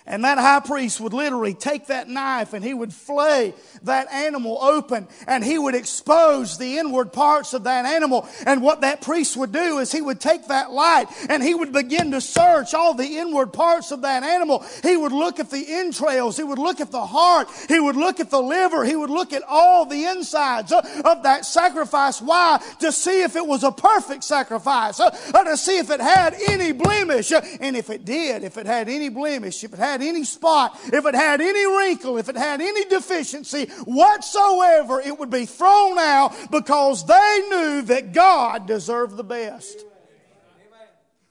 and 0.09 0.25
that 0.25 0.38
high 0.38 0.61
priest 0.61 1.00
would 1.00 1.12
literally 1.12 1.55
take 1.55 1.87
that 1.87 2.09
knife 2.09 2.55
and 2.55 2.65
he 2.65 2.75
would 2.75 2.93
flay 2.93 3.55
that 3.83 4.11
animal 4.11 4.59
open 4.61 5.07
and 5.27 5.45
he 5.45 5.59
would 5.59 5.75
expose 5.75 6.59
the 6.59 6.79
inward 6.79 7.12
parts 7.12 7.55
of 7.55 7.65
that 7.65 7.85
animal. 7.85 8.27
And 8.47 8.62
what 8.62 8.81
that 8.81 9.03
priest 9.03 9.37
would 9.37 9.53
do 9.53 9.79
is 9.79 9.93
he 9.93 10.00
would 10.00 10.21
take 10.21 10.49
that 10.49 10.71
light 10.71 11.07
and 11.29 11.43
he 11.43 11.55
would 11.55 11.73
begin 11.73 12.11
to 12.12 12.21
search 12.21 12.75
all 12.75 12.95
the 12.95 13.19
inward 13.19 13.53
parts 13.53 13.93
of 13.93 14.03
that 14.03 14.23
animal. 14.23 14.65
He 14.83 14.97
would 14.97 15.12
look 15.12 15.38
at 15.38 15.50
the 15.50 15.65
entrails. 15.69 16.37
He 16.37 16.43
would 16.43 16.59
look 16.59 16.81
at 16.81 16.91
the 16.91 17.07
heart. 17.07 17.49
He 17.69 17.79
would 17.79 17.97
look 17.97 18.19
at 18.19 18.31
the 18.31 18.41
liver. 18.41 18.85
He 18.85 18.97
would 18.97 19.11
look 19.11 19.33
at 19.33 19.43
all 19.47 19.85
the 19.85 20.05
insides 20.05 20.73
uh, 20.73 20.81
of 21.05 21.23
that 21.25 21.45
sacrifice. 21.45 22.21
Why? 22.21 22.62
To 22.81 22.91
see 22.93 23.23
if 23.23 23.37
it 23.37 23.47
was 23.47 23.62
a 23.62 23.73
perfect 23.73 24.25
sacrifice, 24.25 25.00
uh, 25.00 25.11
or 25.35 25.45
to 25.45 25.57
see 25.57 25.79
if 25.79 25.91
it 25.91 26.00
had 26.00 26.35
any 26.49 26.73
blemish. 26.73 27.31
Uh, 27.33 27.43
and 27.61 27.77
if 27.77 27.91
it 27.91 28.05
did, 28.05 28.43
if 28.43 28.57
it 28.57 28.67
had 28.67 28.88
any 28.88 29.09
blemish, 29.09 29.62
if 29.65 29.73
it 29.73 29.79
had 29.79 29.98
had 29.99 30.09
any 30.09 30.25
spot, 30.25 30.78
if 30.85 31.05
it 31.05 31.14
had 31.14 31.40
any 31.40 31.67
wrinkle, 31.67 32.19
if 32.19 32.28
it 32.28 32.37
had 32.37 32.61
any 32.61 32.85
deficiency 32.85 33.67
whatsoever, 33.85 35.00
it 35.00 35.19
would 35.19 35.31
be 35.31 35.47
thrown 35.47 35.99
out 35.99 36.35
because 36.50 37.05
they 37.07 37.43
knew 37.50 37.83
that 37.83 38.12
God 38.12 38.67
deserved 38.67 39.17
the 39.17 39.25
best. 39.25 39.85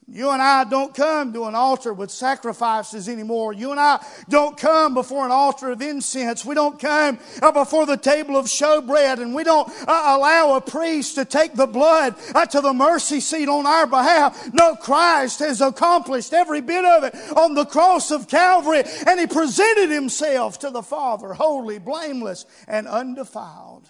You 0.10 0.30
and 0.30 0.42
I 0.42 0.64
don't 0.64 0.96
come 0.96 1.34
to 1.34 1.44
an 1.46 1.56
altar 1.56 1.94
with 1.94 2.12
sacrifices 2.12 3.10
anymore. 3.10 3.52
You 3.52 3.72
and 3.72 3.80
I 3.80 4.02
don't 4.30 4.56
come 4.56 4.94
before 4.94 5.26
an 5.26 5.32
altar 5.32 5.70
of 5.72 5.82
incense. 5.82 6.46
We 6.46 6.56
don't 6.56 6.80
come 6.80 7.20
uh, 7.42 7.52
before 7.52 7.86
the 7.86 7.98
table 7.98 8.38
of 8.38 8.46
showbread 8.46 9.22
and 9.22 9.36
we 9.36 9.44
don't 9.44 9.68
uh, 9.86 10.04
allow 10.18 10.56
a 10.56 10.62
priest 10.62 11.16
to 11.16 11.26
take 11.26 11.56
the 11.56 11.68
blood 11.68 12.16
uh, 12.34 12.46
to 12.46 12.62
the 12.62 12.72
mercy 12.72 13.20
seat 13.20 13.50
on 13.50 13.66
our 13.66 13.86
behalf. 13.86 14.50
No, 14.54 14.76
Christ 14.76 15.40
has 15.40 15.60
accomplished 15.60 16.32
every 16.32 16.62
bit 16.62 16.86
of 16.86 17.04
it 17.04 17.14
on 17.36 17.54
the 17.54 17.66
cross 17.66 18.10
of 18.10 18.30
Calvary 18.30 18.84
and 19.06 19.20
He 19.20 19.28
presented 19.28 19.90
Himself 19.90 20.58
to 20.60 20.70
the 20.70 20.84
Father, 20.84 21.34
holy, 21.34 21.80
blameless, 21.80 22.46
and 22.66 22.88
undefiled. 22.88 23.90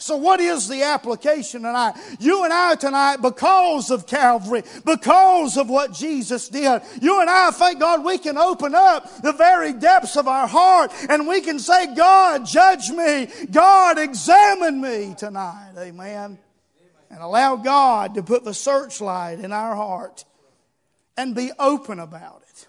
So, 0.00 0.16
what 0.16 0.38
is 0.38 0.68
the 0.68 0.84
application 0.84 1.62
tonight? 1.62 1.94
You 2.20 2.44
and 2.44 2.52
I 2.52 2.76
tonight, 2.76 3.16
because 3.16 3.90
of 3.90 4.06
Calvary, 4.06 4.62
because 4.84 5.56
of 5.56 5.68
what 5.68 5.92
Jesus 5.92 6.48
did, 6.48 6.82
you 7.02 7.20
and 7.20 7.28
I, 7.28 7.50
thank 7.50 7.80
God, 7.80 8.04
we 8.04 8.16
can 8.16 8.38
open 8.38 8.76
up 8.76 9.22
the 9.22 9.32
very 9.32 9.72
depths 9.72 10.16
of 10.16 10.28
our 10.28 10.46
heart 10.46 10.92
and 11.10 11.26
we 11.26 11.40
can 11.40 11.58
say, 11.58 11.94
God, 11.96 12.46
judge 12.46 12.90
me. 12.90 13.28
God, 13.50 13.98
examine 13.98 14.80
me 14.80 15.16
tonight. 15.18 15.72
Amen. 15.76 16.38
And 17.10 17.20
allow 17.20 17.56
God 17.56 18.14
to 18.14 18.22
put 18.22 18.44
the 18.44 18.54
searchlight 18.54 19.40
in 19.40 19.52
our 19.52 19.74
heart 19.74 20.24
and 21.16 21.34
be 21.34 21.50
open 21.58 21.98
about 21.98 22.42
it. 22.48 22.68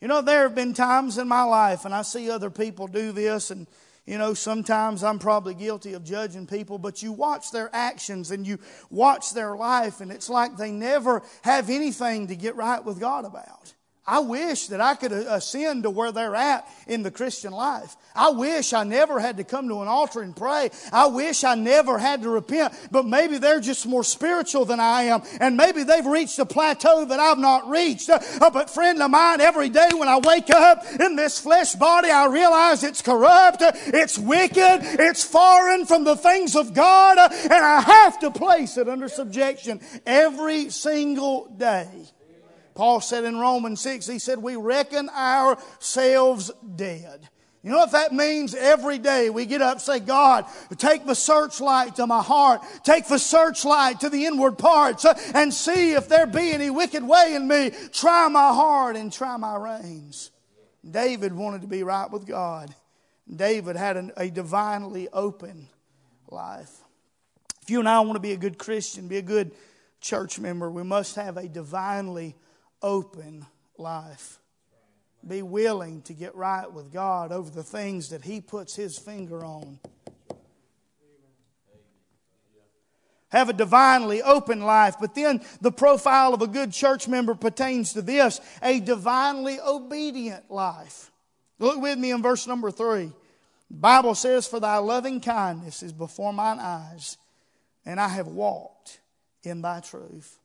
You 0.00 0.08
know, 0.08 0.22
there 0.22 0.42
have 0.42 0.54
been 0.54 0.72
times 0.72 1.18
in 1.18 1.28
my 1.28 1.42
life, 1.42 1.84
and 1.84 1.94
I 1.94 2.02
see 2.02 2.30
other 2.30 2.50
people 2.50 2.86
do 2.86 3.12
this, 3.12 3.50
and 3.50 3.66
you 4.06 4.18
know, 4.18 4.34
sometimes 4.34 5.04
I'm 5.04 5.18
probably 5.18 5.54
guilty 5.54 5.94
of 5.94 6.04
judging 6.04 6.46
people, 6.46 6.78
but 6.78 7.02
you 7.02 7.12
watch 7.12 7.50
their 7.50 7.70
actions 7.72 8.30
and 8.30 8.46
you 8.46 8.58
watch 8.90 9.32
their 9.32 9.56
life, 9.56 10.00
and 10.00 10.10
it's 10.10 10.30
like 10.30 10.56
they 10.56 10.70
never 10.70 11.22
have 11.42 11.70
anything 11.70 12.28
to 12.28 12.36
get 12.36 12.56
right 12.56 12.84
with 12.84 13.00
God 13.00 13.24
about. 13.24 13.73
I 14.06 14.18
wish 14.18 14.66
that 14.66 14.82
I 14.82 14.96
could 14.96 15.12
uh, 15.12 15.24
ascend 15.30 15.84
to 15.84 15.90
where 15.90 16.12
they're 16.12 16.34
at 16.34 16.68
in 16.86 17.02
the 17.02 17.10
Christian 17.10 17.52
life. 17.52 17.96
I 18.14 18.30
wish 18.30 18.74
I 18.74 18.84
never 18.84 19.18
had 19.18 19.38
to 19.38 19.44
come 19.44 19.68
to 19.68 19.80
an 19.80 19.88
altar 19.88 20.20
and 20.20 20.36
pray. 20.36 20.70
I 20.92 21.06
wish 21.06 21.42
I 21.42 21.54
never 21.54 21.96
had 21.96 22.20
to 22.22 22.28
repent. 22.28 22.74
But 22.90 23.06
maybe 23.06 23.38
they're 23.38 23.60
just 23.60 23.86
more 23.86 24.04
spiritual 24.04 24.66
than 24.66 24.78
I 24.78 25.04
am. 25.04 25.22
And 25.40 25.56
maybe 25.56 25.84
they've 25.84 26.04
reached 26.04 26.38
a 26.38 26.44
plateau 26.44 27.06
that 27.06 27.18
I've 27.18 27.38
not 27.38 27.70
reached. 27.70 28.10
Uh, 28.10 28.20
uh 28.42 28.50
but 28.50 28.68
friend 28.68 29.00
of 29.00 29.10
mine, 29.10 29.40
every 29.40 29.70
day 29.70 29.88
when 29.94 30.08
I 30.08 30.18
wake 30.18 30.50
up 30.50 30.84
in 31.00 31.16
this 31.16 31.40
flesh 31.40 31.74
body, 31.74 32.10
I 32.10 32.26
realize 32.26 32.84
it's 32.84 33.00
corrupt. 33.00 33.62
Uh, 33.62 33.72
it's 33.74 34.18
wicked. 34.18 34.80
It's 34.82 35.24
foreign 35.24 35.86
from 35.86 36.04
the 36.04 36.16
things 36.16 36.56
of 36.56 36.74
God. 36.74 37.16
And 37.18 37.52
I 37.52 37.80
have 37.80 38.20
to 38.20 38.30
place 38.30 38.76
it 38.76 38.86
under 38.86 39.08
subjection 39.08 39.80
every 40.04 40.68
single 40.68 41.48
day. 41.56 41.88
Paul 42.74 43.00
said 43.00 43.24
in 43.24 43.38
Romans 43.38 43.80
6, 43.80 44.06
he 44.06 44.18
said, 44.18 44.38
We 44.38 44.56
reckon 44.56 45.08
ourselves 45.08 46.50
dead. 46.76 47.28
You 47.64 47.70
know 47.70 47.78
what 47.78 47.92
that 47.92 48.12
means? 48.12 48.54
Every 48.54 48.98
day 48.98 49.30
we 49.30 49.46
get 49.46 49.62
up, 49.62 49.80
say, 49.80 49.98
God, 49.98 50.44
take 50.76 51.06
the 51.06 51.14
searchlight 51.14 51.96
to 51.96 52.06
my 52.06 52.22
heart, 52.22 52.60
take 52.82 53.08
the 53.08 53.18
searchlight 53.18 54.00
to 54.00 54.10
the 54.10 54.26
inward 54.26 54.58
parts, 54.58 55.06
uh, 55.06 55.18
and 55.34 55.52
see 55.52 55.92
if 55.92 56.06
there 56.06 56.26
be 56.26 56.52
any 56.52 56.68
wicked 56.68 57.02
way 57.02 57.34
in 57.34 57.48
me. 57.48 57.70
Try 57.90 58.28
my 58.28 58.52
heart 58.52 58.96
and 58.96 59.10
try 59.10 59.38
my 59.38 59.56
reins. 59.56 60.30
David 60.88 61.32
wanted 61.32 61.62
to 61.62 61.66
be 61.66 61.82
right 61.82 62.10
with 62.10 62.26
God. 62.26 62.74
David 63.34 63.76
had 63.76 63.96
an, 63.96 64.12
a 64.18 64.28
divinely 64.28 65.08
open 65.10 65.68
life. 66.28 66.70
If 67.62 67.70
you 67.70 67.80
and 67.80 67.88
I 67.88 68.00
want 68.00 68.16
to 68.16 68.20
be 68.20 68.32
a 68.32 68.36
good 68.36 68.58
Christian, 68.58 69.08
be 69.08 69.16
a 69.16 69.22
good 69.22 69.52
church 70.02 70.38
member, 70.38 70.70
we 70.70 70.82
must 70.82 71.16
have 71.16 71.38
a 71.38 71.48
divinely 71.48 72.36
open 72.84 73.46
life. 73.78 74.38
Be 75.26 75.40
willing 75.40 76.02
to 76.02 76.12
get 76.12 76.36
right 76.36 76.70
with 76.70 76.92
God 76.92 77.32
over 77.32 77.50
the 77.50 77.62
things 77.62 78.10
that 78.10 78.22
He 78.22 78.42
puts 78.42 78.76
His 78.76 78.98
finger 78.98 79.42
on. 79.42 79.78
Have 83.30 83.48
a 83.48 83.54
divinely 83.54 84.22
open 84.22 84.60
life. 84.60 84.96
But 85.00 85.14
then 85.14 85.40
the 85.60 85.72
profile 85.72 86.34
of 86.34 86.42
a 86.42 86.46
good 86.46 86.72
church 86.72 87.08
member 87.08 87.34
pertains 87.34 87.94
to 87.94 88.02
this 88.02 88.40
a 88.62 88.78
divinely 88.78 89.58
obedient 89.58 90.50
life. 90.50 91.10
Look 91.58 91.80
with 91.80 91.98
me 91.98 92.10
in 92.10 92.22
verse 92.22 92.46
number 92.46 92.70
three. 92.70 93.10
The 93.70 93.76
Bible 93.76 94.14
says, 94.14 94.46
For 94.46 94.60
thy 94.60 94.76
loving 94.76 95.20
kindness 95.20 95.82
is 95.82 95.92
before 95.92 96.32
mine 96.32 96.58
eyes, 96.60 97.16
and 97.86 97.98
I 97.98 98.08
have 98.08 98.28
walked 98.28 99.00
in 99.42 99.62
thy 99.62 99.80
truth. 99.80 100.38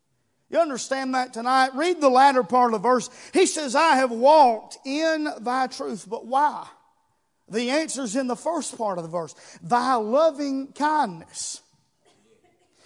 You 0.49 0.59
understand 0.59 1.13
that 1.13 1.33
tonight? 1.33 1.75
Read 1.75 2.01
the 2.01 2.09
latter 2.09 2.43
part 2.43 2.73
of 2.73 2.81
the 2.81 2.87
verse. 2.87 3.09
He 3.33 3.45
says, 3.45 3.75
I 3.75 3.97
have 3.97 4.11
walked 4.11 4.79
in 4.85 5.27
thy 5.41 5.67
truth. 5.67 6.07
But 6.09 6.25
why? 6.25 6.67
The 7.49 7.69
answer 7.69 8.03
is 8.03 8.15
in 8.15 8.27
the 8.27 8.35
first 8.35 8.77
part 8.77 8.97
of 8.97 9.03
the 9.03 9.09
verse. 9.09 9.35
Thy 9.61 9.95
loving 9.95 10.73
kindness. 10.73 11.61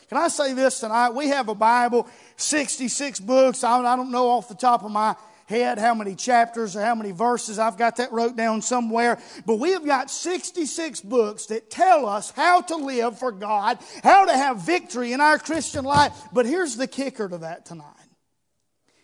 Can 0.09 0.17
I 0.17 0.27
say 0.27 0.53
this 0.53 0.79
tonight? 0.79 1.11
We 1.11 1.29
have 1.29 1.49
a 1.49 1.55
Bible, 1.55 2.07
66 2.35 3.19
books. 3.21 3.63
I 3.63 3.95
don't 3.95 4.11
know 4.11 4.29
off 4.29 4.47
the 4.47 4.55
top 4.55 4.83
of 4.83 4.91
my 4.91 5.15
head 5.45 5.77
how 5.77 5.93
many 5.93 6.15
chapters 6.15 6.75
or 6.75 6.81
how 6.81 6.95
many 6.95 7.11
verses. 7.11 7.59
I've 7.59 7.77
got 7.77 7.97
that 7.97 8.11
wrote 8.11 8.35
down 8.35 8.61
somewhere. 8.61 9.19
But 9.45 9.55
we 9.55 9.71
have 9.71 9.85
got 9.85 10.09
66 10.09 11.01
books 11.01 11.47
that 11.47 11.69
tell 11.69 12.07
us 12.07 12.31
how 12.31 12.61
to 12.61 12.75
live 12.75 13.19
for 13.19 13.31
God, 13.31 13.79
how 14.03 14.25
to 14.25 14.33
have 14.33 14.61
victory 14.61 15.13
in 15.13 15.21
our 15.21 15.37
Christian 15.37 15.85
life. 15.85 16.13
But 16.31 16.45
here's 16.45 16.77
the 16.77 16.87
kicker 16.87 17.27
to 17.27 17.39
that 17.39 17.65
tonight. 17.65 17.87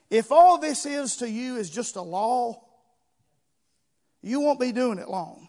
If 0.09 0.31
all 0.31 0.57
this 0.57 0.85
is 0.85 1.17
to 1.17 1.29
you 1.29 1.57
is 1.57 1.69
just 1.69 1.95
a 1.95 2.01
law, 2.01 2.63
you 4.21 4.39
won't 4.39 4.59
be 4.59 4.71
doing 4.71 4.97
it 4.97 5.09
long. 5.09 5.48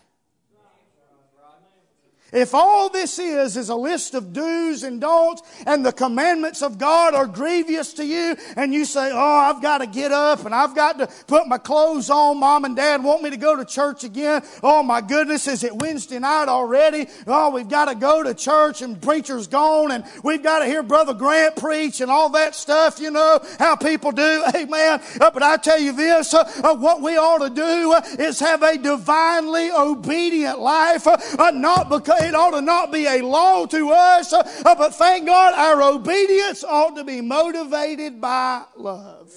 If 2.32 2.54
all 2.54 2.88
this 2.88 3.18
is 3.18 3.56
is 3.56 3.68
a 3.68 3.74
list 3.74 4.14
of 4.14 4.32
do's 4.32 4.82
and 4.82 5.00
don'ts 5.00 5.42
and 5.66 5.84
the 5.84 5.92
commandments 5.92 6.62
of 6.62 6.78
God 6.78 7.14
are 7.14 7.26
grievous 7.26 7.92
to 7.94 8.04
you 8.04 8.36
and 8.56 8.72
you 8.72 8.84
say, 8.84 9.10
oh, 9.12 9.18
I've 9.18 9.60
got 9.60 9.78
to 9.78 9.86
get 9.86 10.12
up 10.12 10.44
and 10.44 10.54
I've 10.54 10.74
got 10.74 10.98
to 10.98 11.08
put 11.26 11.48
my 11.48 11.58
clothes 11.58 12.08
on. 12.08 12.38
Mom 12.38 12.64
and 12.64 12.76
dad 12.76 13.02
want 13.02 13.22
me 13.22 13.30
to 13.30 13.36
go 13.36 13.56
to 13.56 13.64
church 13.64 14.04
again. 14.04 14.42
Oh 14.62 14.82
my 14.82 15.00
goodness, 15.00 15.48
is 15.48 15.64
it 15.64 15.74
Wednesday 15.74 16.18
night 16.18 16.48
already? 16.48 17.08
Oh, 17.26 17.50
we've 17.50 17.68
got 17.68 17.86
to 17.86 17.94
go 17.94 18.22
to 18.22 18.34
church 18.34 18.82
and 18.82 19.00
preacher's 19.00 19.48
gone 19.48 19.90
and 19.90 20.04
we've 20.22 20.42
got 20.42 20.60
to 20.60 20.66
hear 20.66 20.82
Brother 20.82 21.14
Grant 21.14 21.56
preach 21.56 22.00
and 22.00 22.10
all 22.10 22.28
that 22.30 22.54
stuff, 22.54 23.00
you 23.00 23.10
know, 23.10 23.40
how 23.58 23.74
people 23.74 24.12
do. 24.12 24.44
Amen. 24.54 25.00
Uh, 25.20 25.30
but 25.30 25.42
I 25.42 25.56
tell 25.56 25.80
you 25.80 25.92
this, 25.92 26.32
uh, 26.32 26.50
uh, 26.62 26.74
what 26.76 27.02
we 27.02 27.16
ought 27.16 27.38
to 27.38 27.50
do 27.50 28.22
is 28.22 28.38
have 28.38 28.62
a 28.62 28.78
divinely 28.78 29.70
obedient 29.72 30.60
life, 30.60 31.06
not 31.52 31.88
because 31.88 32.19
it 32.22 32.34
ought 32.34 32.52
to 32.52 32.60
not 32.60 32.92
be 32.92 33.06
a 33.06 33.22
law 33.22 33.66
to 33.66 33.90
us, 33.90 34.32
uh, 34.32 34.42
but 34.64 34.94
thank 34.94 35.26
God 35.26 35.54
our 35.54 35.82
obedience 35.82 36.64
ought 36.64 36.96
to 36.96 37.04
be 37.04 37.20
motivated 37.20 38.20
by 38.20 38.64
love. 38.76 39.32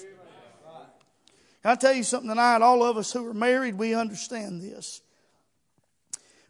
Can 1.62 1.70
I 1.70 1.74
tell 1.76 1.94
you 1.94 2.02
something 2.02 2.28
tonight? 2.28 2.60
All 2.60 2.82
of 2.82 2.98
us 2.98 3.12
who 3.12 3.26
are 3.26 3.34
married, 3.34 3.76
we 3.76 3.94
understand 3.94 4.60
this. 4.60 5.00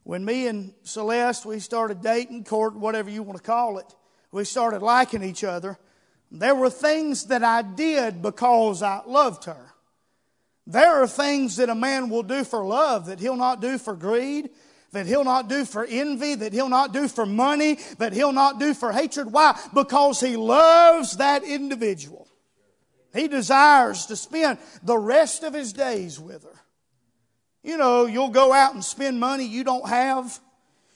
When 0.02 0.24
me 0.24 0.48
and 0.48 0.74
Celeste, 0.82 1.46
we 1.46 1.60
started 1.60 2.02
dating, 2.02 2.44
court, 2.44 2.74
whatever 2.74 3.08
you 3.08 3.22
want 3.22 3.38
to 3.38 3.42
call 3.42 3.78
it, 3.78 3.86
we 4.32 4.44
started 4.44 4.82
liking 4.82 5.22
each 5.22 5.44
other. 5.44 5.78
There 6.30 6.54
were 6.54 6.68
things 6.68 7.26
that 7.26 7.44
I 7.44 7.62
did 7.62 8.20
because 8.20 8.82
I 8.82 9.02
loved 9.06 9.44
her. 9.44 9.72
There 10.66 11.02
are 11.02 11.06
things 11.06 11.56
that 11.56 11.68
a 11.68 11.74
man 11.74 12.10
will 12.10 12.22
do 12.22 12.42
for 12.42 12.64
love 12.64 13.06
that 13.06 13.20
he'll 13.20 13.36
not 13.36 13.60
do 13.60 13.78
for 13.78 13.94
greed, 13.94 14.50
that 14.94 15.06
he'll 15.06 15.24
not 15.24 15.48
do 15.48 15.64
for 15.64 15.84
envy, 15.84 16.34
that 16.36 16.52
he'll 16.52 16.68
not 16.68 16.92
do 16.92 17.08
for 17.08 17.26
money, 17.26 17.78
that 17.98 18.12
he'll 18.12 18.32
not 18.32 18.58
do 18.58 18.72
for 18.72 18.92
hatred. 18.92 19.30
Why? 19.30 19.58
Because 19.74 20.20
he 20.20 20.36
loves 20.36 21.18
that 21.18 21.44
individual. 21.44 22.26
He 23.12 23.28
desires 23.28 24.06
to 24.06 24.16
spend 24.16 24.58
the 24.82 24.96
rest 24.96 25.42
of 25.42 25.52
his 25.52 25.72
days 25.72 26.18
with 26.18 26.44
her. 26.44 26.60
You 27.62 27.76
know, 27.76 28.06
you'll 28.06 28.30
go 28.30 28.52
out 28.52 28.74
and 28.74 28.84
spend 28.84 29.18
money 29.18 29.44
you 29.44 29.64
don't 29.64 29.88
have. 29.88 30.38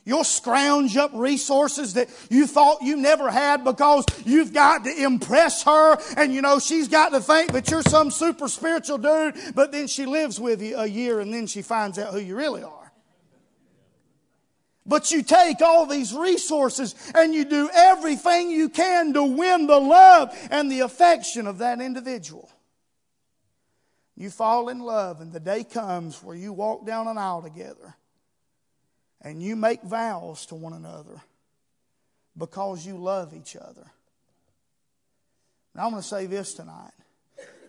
You'll 0.05 0.25
scrounge 0.25 0.97
up 0.97 1.11
resources 1.15 1.95
that 1.95 2.09
you 2.31 2.47
thought 2.47 2.83
you 2.83 2.97
never 2.97 3.31
had 3.31 3.63
because 3.63 4.05
you've 4.25 4.55
got 4.55 4.85
to 4.85 5.05
impress 5.05 5.65
her. 5.65 5.99
And 6.17 6.33
you 6.33 6.41
know, 6.41 6.61
she's 6.61 6.89
got 6.89 7.11
to 7.11 7.21
think 7.21 7.53
that 7.53 7.71
you're 7.71 7.83
some 7.83 8.11
super 8.11 8.49
spiritual 8.49 8.99
dude, 8.99 9.35
but 9.55 9.71
then 9.71 9.87
she 9.87 10.07
lives 10.07 10.41
with 10.41 10.63
you 10.63 10.79
a 10.79 10.87
year 10.87 11.21
and 11.21 11.33
then 11.35 11.47
she 11.47 11.63
finds 11.63 11.99
out 11.99 12.13
who 12.13 12.21
you 12.21 12.37
really 12.37 12.63
are. 12.63 12.78
But 14.89 15.11
you 15.11 15.23
take 15.23 15.61
all 15.61 15.85
these 15.85 16.15
resources 16.15 16.95
and 17.15 17.35
you 17.35 17.45
do 17.45 17.69
everything 17.73 18.51
you 18.51 18.71
can 18.71 19.13
to 19.13 19.23
win 19.23 19.67
the 19.67 19.79
love 19.79 20.35
and 20.51 20.73
the 20.73 20.81
affection 20.81 21.47
of 21.47 21.59
that 21.59 21.83
individual. 21.83 22.51
You 24.17 24.31
fall 24.31 24.69
in 24.69 24.81
love, 24.81 25.21
and 25.21 25.33
the 25.33 25.39
day 25.39 25.63
comes 25.63 26.25
where 26.25 26.35
you 26.35 26.53
walk 26.53 26.85
down 26.85 27.07
an 27.07 27.19
aisle 27.19 27.43
together 27.43 27.95
and 29.21 29.43
you 29.43 29.55
make 29.55 29.83
vows 29.83 30.47
to 30.47 30.55
one 30.55 30.73
another 30.73 31.21
because 32.37 32.85
you 32.87 32.97
love 32.97 33.35
each 33.35 33.57
other. 33.57 33.91
And 35.75 35.83
I'm 35.83 35.91
going 35.91 36.03
to 36.03 36.09
say 36.09 36.27
this 36.27 36.55
tonight. 36.55 36.93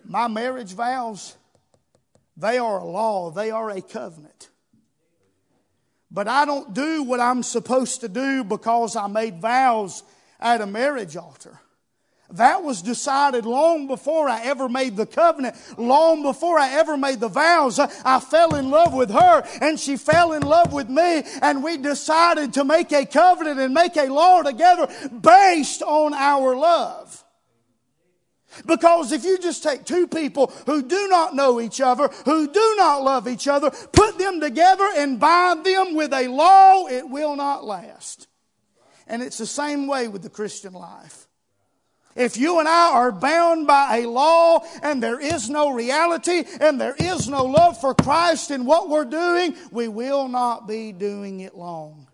My 0.06 0.28
marriage 0.28 0.74
vows, 0.74 1.36
they 2.38 2.58
are 2.58 2.80
a 2.80 2.86
law, 2.86 3.30
they 3.30 3.52
are 3.52 3.70
a 3.70 3.82
covenant. 3.82 4.50
But 6.12 6.28
I 6.28 6.46
don't 6.46 6.74
do 6.74 7.04
what 7.04 7.20
I'm 7.20 7.44
supposed 7.44 8.02
to 8.02 8.10
do 8.10 8.44
because 8.44 8.96
I 8.96 9.08
made 9.08 9.40
vows 9.40 10.04
at 10.40 10.62
a 10.62 10.66
marriage 10.66 11.16
altar. 11.16 11.60
That 12.32 12.62
was 12.62 12.84
decided 12.84 13.46
long 13.46 13.88
before 13.88 14.30
I 14.30 14.44
ever 14.44 14.70
made 14.70 14.96
the 14.96 15.08
covenant, 15.08 15.56
long 15.78 16.22
before 16.22 16.60
I 16.60 16.70
ever 16.74 16.96
made 16.96 17.20
the 17.20 17.28
vows. 17.28 17.80
I 17.80 18.20
fell 18.20 18.54
in 18.56 18.70
love 18.70 18.94
with 18.94 19.10
her 19.10 19.44
and 19.62 19.80
she 19.80 19.98
fell 19.98 20.34
in 20.34 20.44
love 20.44 20.72
with 20.72 20.90
me 20.90 21.24
and 21.42 21.64
we 21.64 21.78
decided 21.78 22.54
to 22.54 22.64
make 22.64 22.92
a 22.92 23.06
covenant 23.06 23.60
and 23.60 23.74
make 23.74 23.98
a 23.98 24.14
law 24.14 24.44
together 24.44 24.88
based 25.22 25.82
on 25.82 26.14
our 26.14 26.56
love. 26.56 27.24
Because 28.66 29.12
if 29.12 29.24
you 29.24 29.38
just 29.38 29.64
take 29.64 29.86
two 29.86 30.08
people 30.08 30.48
who 30.66 30.82
do 30.82 31.08
not 31.08 31.36
know 31.36 31.62
each 31.62 31.82
other, 31.82 32.08
who 32.26 32.52
do 32.52 32.76
not 32.78 33.04
love 33.04 33.28
each 33.28 33.48
other, 33.48 33.70
put 33.70 34.18
them 34.18 34.40
together 34.40 34.88
and 34.96 35.20
bind 35.20 35.66
them 35.66 35.96
with 35.96 36.14
a 36.14 36.28
law, 36.28 36.88
it 36.88 37.10
will 37.10 37.36
not 37.36 37.64
last. 37.64 38.28
And 39.08 39.22
it's 39.24 39.38
the 39.38 39.46
same 39.46 39.88
way 39.88 40.08
with 40.08 40.22
the 40.22 40.30
Christian 40.30 40.74
life. 40.74 41.28
If 42.16 42.38
you 42.38 42.60
and 42.60 42.68
I 42.68 42.92
are 42.92 43.12
bound 43.12 43.66
by 43.66 44.00
a 44.00 44.10
law 44.10 44.66
and 44.84 45.02
there 45.02 45.20
is 45.20 45.50
no 45.50 45.72
reality 45.72 46.44
and 46.60 46.80
there 46.82 46.96
is 47.00 47.30
no 47.30 47.46
love 47.46 47.80
for 47.80 47.94
Christ 47.94 48.52
in 48.52 48.66
what 48.66 48.90
we're 48.90 49.06
doing, 49.06 49.56
we 49.72 49.88
will 49.88 50.28
not 50.28 50.68
be 50.68 50.92
doing 50.92 51.40
it 51.40 51.56
long. 51.56 52.09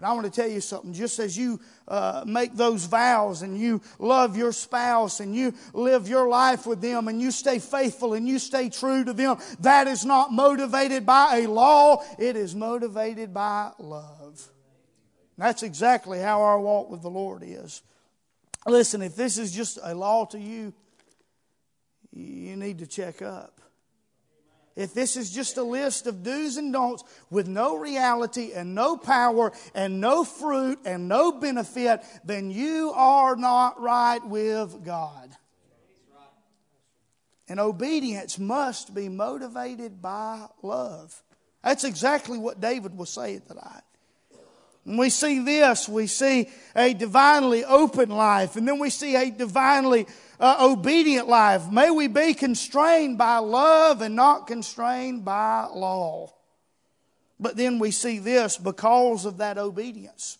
But 0.00 0.08
I 0.08 0.12
want 0.14 0.32
to 0.32 0.32
tell 0.32 0.48
you 0.48 0.62
something. 0.62 0.94
Just 0.94 1.18
as 1.18 1.36
you 1.36 1.60
uh, 1.86 2.24
make 2.26 2.54
those 2.54 2.86
vows 2.86 3.42
and 3.42 3.58
you 3.58 3.82
love 3.98 4.34
your 4.34 4.50
spouse 4.50 5.20
and 5.20 5.34
you 5.36 5.52
live 5.74 6.08
your 6.08 6.26
life 6.26 6.66
with 6.66 6.80
them 6.80 7.06
and 7.08 7.20
you 7.20 7.30
stay 7.30 7.58
faithful 7.58 8.14
and 8.14 8.26
you 8.26 8.38
stay 8.38 8.70
true 8.70 9.04
to 9.04 9.12
them, 9.12 9.36
that 9.60 9.88
is 9.88 10.06
not 10.06 10.32
motivated 10.32 11.04
by 11.04 11.40
a 11.40 11.46
law, 11.46 12.02
it 12.18 12.34
is 12.34 12.54
motivated 12.54 13.34
by 13.34 13.72
love. 13.78 14.48
That's 15.36 15.62
exactly 15.62 16.18
how 16.18 16.40
our 16.40 16.58
walk 16.58 16.90
with 16.90 17.02
the 17.02 17.10
Lord 17.10 17.42
is. 17.44 17.82
Listen, 18.66 19.02
if 19.02 19.16
this 19.16 19.36
is 19.36 19.52
just 19.52 19.78
a 19.82 19.94
law 19.94 20.24
to 20.26 20.38
you, 20.38 20.72
you 22.10 22.56
need 22.56 22.78
to 22.78 22.86
check 22.86 23.20
up 23.20 23.59
if 24.76 24.94
this 24.94 25.16
is 25.16 25.30
just 25.30 25.56
a 25.56 25.62
list 25.62 26.06
of 26.06 26.22
do's 26.22 26.56
and 26.56 26.72
don'ts 26.72 27.04
with 27.30 27.48
no 27.48 27.76
reality 27.76 28.52
and 28.52 28.74
no 28.74 28.96
power 28.96 29.52
and 29.74 30.00
no 30.00 30.24
fruit 30.24 30.78
and 30.84 31.08
no 31.08 31.32
benefit, 31.32 32.00
then 32.24 32.50
you 32.50 32.92
are 32.94 33.36
not 33.36 33.80
right 33.80 34.24
with 34.24 34.84
God. 34.84 35.30
And 37.48 37.58
obedience 37.58 38.38
must 38.38 38.94
be 38.94 39.08
motivated 39.08 40.00
by 40.00 40.46
love. 40.62 41.20
That's 41.64 41.84
exactly 41.84 42.38
what 42.38 42.60
David 42.60 42.96
was 42.96 43.10
saying 43.10 43.42
tonight. 43.48 43.82
When 44.84 44.96
we 44.96 45.10
see 45.10 45.40
this, 45.40 45.88
we 45.88 46.06
see 46.06 46.48
a 46.74 46.94
divinely 46.94 47.64
open 47.64 48.08
life, 48.08 48.56
and 48.56 48.66
then 48.66 48.78
we 48.78 48.88
see 48.88 49.14
a 49.14 49.30
divinely 49.30 50.06
uh, 50.40 50.56
obedient 50.60 51.28
life. 51.28 51.70
May 51.70 51.90
we 51.90 52.08
be 52.08 52.34
constrained 52.34 53.18
by 53.18 53.38
love 53.38 54.00
and 54.00 54.16
not 54.16 54.46
constrained 54.46 55.24
by 55.24 55.66
law. 55.72 56.32
But 57.38 57.56
then 57.56 57.78
we 57.78 57.90
see 57.90 58.18
this 58.18 58.56
because 58.56 59.24
of 59.24 59.38
that 59.38 59.58
obedience. 59.58 60.38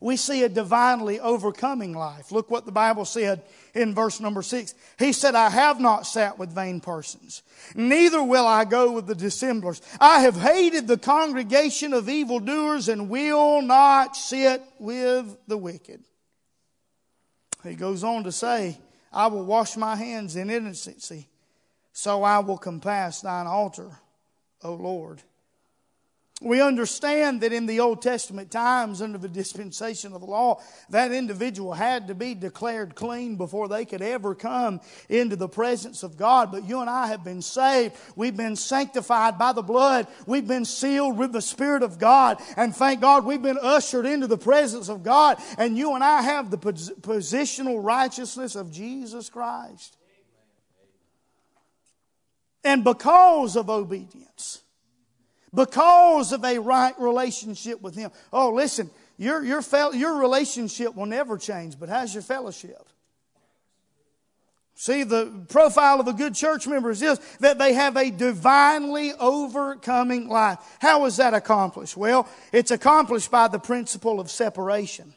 We 0.00 0.16
see 0.16 0.42
a 0.42 0.48
divinely 0.48 1.20
overcoming 1.20 1.92
life. 1.92 2.32
Look 2.32 2.50
what 2.50 2.66
the 2.66 2.72
Bible 2.72 3.04
said 3.04 3.42
in 3.72 3.94
verse 3.94 4.18
number 4.20 4.42
six. 4.42 4.74
He 4.98 5.12
said, 5.12 5.36
I 5.36 5.48
have 5.48 5.80
not 5.80 6.06
sat 6.06 6.38
with 6.38 6.52
vain 6.52 6.80
persons, 6.80 7.42
neither 7.74 8.22
will 8.22 8.46
I 8.46 8.64
go 8.64 8.90
with 8.90 9.06
the 9.06 9.14
dissemblers. 9.14 9.80
I 10.00 10.20
have 10.20 10.36
hated 10.36 10.88
the 10.88 10.98
congregation 10.98 11.92
of 11.92 12.08
evildoers 12.08 12.88
and 12.88 13.08
will 13.08 13.62
not 13.62 14.16
sit 14.16 14.62
with 14.80 15.36
the 15.46 15.56
wicked. 15.56 16.02
He 17.62 17.74
goes 17.74 18.02
on 18.02 18.24
to 18.24 18.32
say, 18.32 18.78
I 19.12 19.26
will 19.26 19.44
wash 19.44 19.76
my 19.76 19.94
hands 19.96 20.36
in 20.36 20.50
innocency, 20.50 21.28
so 21.92 22.22
I 22.22 22.38
will 22.40 22.58
compass 22.58 23.20
thine 23.20 23.46
altar, 23.46 23.90
O 24.62 24.74
Lord. 24.74 25.22
We 26.42 26.60
understand 26.60 27.40
that 27.42 27.52
in 27.52 27.66
the 27.66 27.80
Old 27.80 28.02
Testament 28.02 28.50
times, 28.50 29.00
under 29.00 29.18
the 29.18 29.28
dispensation 29.28 30.12
of 30.12 30.20
the 30.20 30.26
law, 30.26 30.60
that 30.90 31.12
individual 31.12 31.72
had 31.72 32.08
to 32.08 32.14
be 32.14 32.34
declared 32.34 32.94
clean 32.94 33.36
before 33.36 33.68
they 33.68 33.84
could 33.84 34.02
ever 34.02 34.34
come 34.34 34.80
into 35.08 35.36
the 35.36 35.48
presence 35.48 36.02
of 36.02 36.16
God. 36.16 36.50
But 36.50 36.68
you 36.68 36.80
and 36.80 36.90
I 36.90 37.06
have 37.06 37.22
been 37.22 37.42
saved. 37.42 37.94
We've 38.16 38.36
been 38.36 38.56
sanctified 38.56 39.38
by 39.38 39.52
the 39.52 39.62
blood. 39.62 40.08
We've 40.26 40.46
been 40.46 40.64
sealed 40.64 41.16
with 41.16 41.32
the 41.32 41.42
Spirit 41.42 41.82
of 41.82 41.98
God. 41.98 42.38
And 42.56 42.74
thank 42.74 43.00
God 43.00 43.24
we've 43.24 43.42
been 43.42 43.58
ushered 43.60 44.06
into 44.06 44.26
the 44.26 44.38
presence 44.38 44.88
of 44.88 45.02
God. 45.02 45.38
And 45.58 45.78
you 45.78 45.94
and 45.94 46.02
I 46.02 46.22
have 46.22 46.50
the 46.50 46.58
positional 46.58 47.82
righteousness 47.82 48.56
of 48.56 48.72
Jesus 48.72 49.30
Christ. 49.30 49.96
And 52.64 52.84
because 52.84 53.56
of 53.56 53.70
obedience, 53.70 54.60
because 55.54 56.32
of 56.32 56.44
a 56.44 56.58
right 56.58 56.98
relationship 56.98 57.80
with 57.82 57.94
Him. 57.94 58.10
Oh, 58.32 58.50
listen, 58.50 58.90
your, 59.18 59.44
your, 59.44 59.62
fel- 59.62 59.94
your 59.94 60.18
relationship 60.18 60.94
will 60.94 61.06
never 61.06 61.38
change, 61.38 61.78
but 61.78 61.88
how's 61.88 62.14
your 62.14 62.22
fellowship? 62.22 62.88
See, 64.74 65.04
the 65.04 65.44
profile 65.48 66.00
of 66.00 66.08
a 66.08 66.12
good 66.12 66.34
church 66.34 66.66
member 66.66 66.90
is 66.90 66.98
this 66.98 67.20
that 67.38 67.56
they 67.56 67.72
have 67.72 67.96
a 67.96 68.10
divinely 68.10 69.12
overcoming 69.12 70.28
life. 70.28 70.58
How 70.80 71.04
is 71.04 71.18
that 71.18 71.34
accomplished? 71.34 71.96
Well, 71.96 72.28
it's 72.52 72.72
accomplished 72.72 73.30
by 73.30 73.46
the 73.46 73.60
principle 73.60 74.18
of 74.18 74.28
separation. 74.28 75.14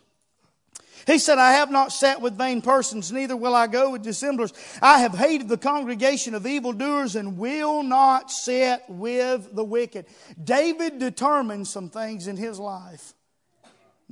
He 1.06 1.20
said, 1.20 1.38
I 1.38 1.54
have 1.54 1.70
not 1.70 1.92
sat 1.92 2.22
with 2.22 2.38
vain 2.38 2.62
persons, 2.62 3.12
neither 3.12 3.36
will 3.36 3.54
I 3.54 3.68
go 3.68 3.92
with 3.92 4.02
dissemblers. 4.02 4.54
I 4.82 5.00
have 5.00 5.14
hated 5.16 5.48
the 5.48 5.58
congregation 5.58 6.34
of 6.34 6.48
evildoers 6.48 7.16
and 7.16 7.38
will 7.38 7.84
not 7.84 8.32
sit 8.32 8.82
with 8.88 9.56
the 9.56 9.64
wicked. 9.64 10.08
David 10.44 10.98
determined 10.98 11.68
some 11.68 11.90
things 11.90 12.28
in 12.28 12.38
his 12.38 12.60
life. 12.60 13.14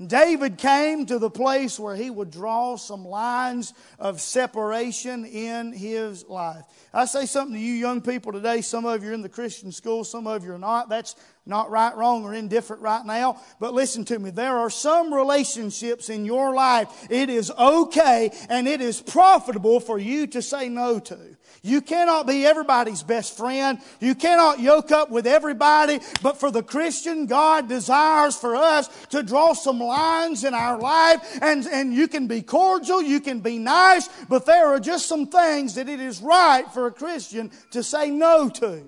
David 0.08 0.58
came 0.58 1.06
to 1.06 1.19
the 1.19 1.29
place 1.29 1.79
where 1.79 1.95
he 1.95 2.10
would 2.10 2.32
draw 2.32 2.77
some 2.77 3.06
lines 3.06 3.75
of 3.99 4.21
separation 4.21 5.23
in 5.23 5.71
his 5.71 6.27
life. 6.27 6.63
I 6.91 7.06
say 7.06 7.27
something 7.27 7.53
to 7.53 7.62
you 7.62 7.73
young 7.73 8.01
people 8.01 8.32
today. 8.32 8.62
Some 8.62 8.86
of 8.86 9.03
you 9.03 9.12
are 9.12 9.13
in 9.13 9.21
the 9.21 9.29
Christian 9.29 9.71
school, 9.71 10.03
some 10.03 10.25
of 10.25 10.43
you 10.43 10.53
are 10.53 10.58
not. 10.58 10.89
That's 10.89 11.15
not 11.45 11.69
right, 11.69 11.95
wrong, 11.95 12.23
or 12.23 12.34
indifferent 12.34 12.82
right 12.82 13.06
now. 13.06 13.39
But 13.60 13.75
listen 13.75 14.03
to 14.06 14.17
me. 14.17 14.32
There 14.32 14.58
are 14.58 14.69
some 14.71 15.13
relationships 15.13 16.10
in 16.10 16.25
your 16.25 16.56
life 16.56 16.89
it 17.12 17.29
is 17.29 17.51
okay 17.51 18.32
and 18.49 18.67
it 18.67 18.82
is 18.82 18.99
profitable 18.99 19.79
for 19.79 19.99
you 19.99 20.25
to 20.27 20.41
say 20.41 20.69
no 20.69 20.99
to. 21.01 21.38
You 21.62 21.82
cannot 21.82 22.28
be 22.28 22.46
everybody's 22.46 23.04
best 23.04 23.38
friend. 23.38 23.80
You 24.00 24.16
cannot 24.16 24.60
yoke 24.60 24.92
up 24.92 25.10
with 25.10 25.28
everybody. 25.28 26.00
But 26.22 26.39
for 26.39 26.52
the 26.52 26.63
Christian, 26.63 27.26
God 27.26 27.70
desires 27.70 28.36
for 28.36 28.56
us 28.56 28.89
to 29.10 29.24
draw 29.24 29.54
some 29.54 29.80
lines 29.80 30.44
in 30.44 30.54
our 30.54 30.78
life. 30.78 31.39
And, 31.42 31.66
and 31.68 31.94
you 31.94 32.08
can 32.08 32.28
be 32.28 32.42
cordial, 32.42 33.02
you 33.02 33.20
can 33.20 33.39
be 33.39 33.58
nice, 33.58 34.10
but 34.28 34.46
there 34.46 34.68
are 34.68 34.80
just 34.80 35.08
some 35.08 35.28
things 35.28 35.76
that 35.76 35.88
it 35.88 36.00
is 36.00 36.22
right 36.22 36.70
for 36.74 36.88
a 36.88 36.92
Christian 36.92 37.52
to 37.72 37.84
say 37.84 38.10
no 38.10 38.50
to. 38.50 38.84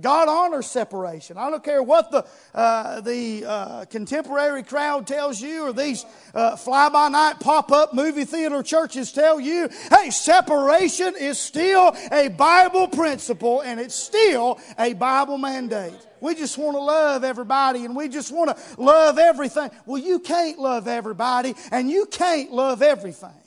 God 0.00 0.28
honors 0.28 0.66
separation. 0.66 1.36
I 1.36 1.50
don't 1.50 1.62
care 1.62 1.82
what 1.82 2.10
the, 2.10 2.26
uh, 2.54 3.00
the 3.00 3.44
uh, 3.44 3.84
contemporary 3.86 4.62
crowd 4.62 5.06
tells 5.06 5.40
you 5.40 5.68
or 5.68 5.72
these 5.72 6.04
uh, 6.34 6.56
fly 6.56 6.88
by 6.88 7.08
night 7.08 7.40
pop 7.40 7.72
up 7.72 7.94
movie 7.94 8.24
theater 8.24 8.62
churches 8.62 9.12
tell 9.12 9.40
you. 9.40 9.68
Hey, 9.90 10.10
separation 10.10 11.14
is 11.18 11.38
still 11.38 11.96
a 12.10 12.28
Bible 12.28 12.88
principle 12.88 13.60
and 13.60 13.78
it's 13.78 13.94
still 13.94 14.58
a 14.78 14.92
Bible 14.94 15.38
mandate. 15.38 15.94
We 16.20 16.34
just 16.34 16.56
want 16.56 16.76
to 16.76 16.80
love 16.80 17.22
everybody 17.22 17.84
and 17.84 17.94
we 17.94 18.08
just 18.08 18.32
want 18.32 18.56
to 18.56 18.80
love 18.80 19.18
everything. 19.18 19.70
Well, 19.84 20.00
you 20.00 20.18
can't 20.18 20.58
love 20.58 20.88
everybody 20.88 21.54
and 21.70 21.90
you 21.90 22.06
can't 22.06 22.50
love 22.50 22.80
everything 22.80 23.43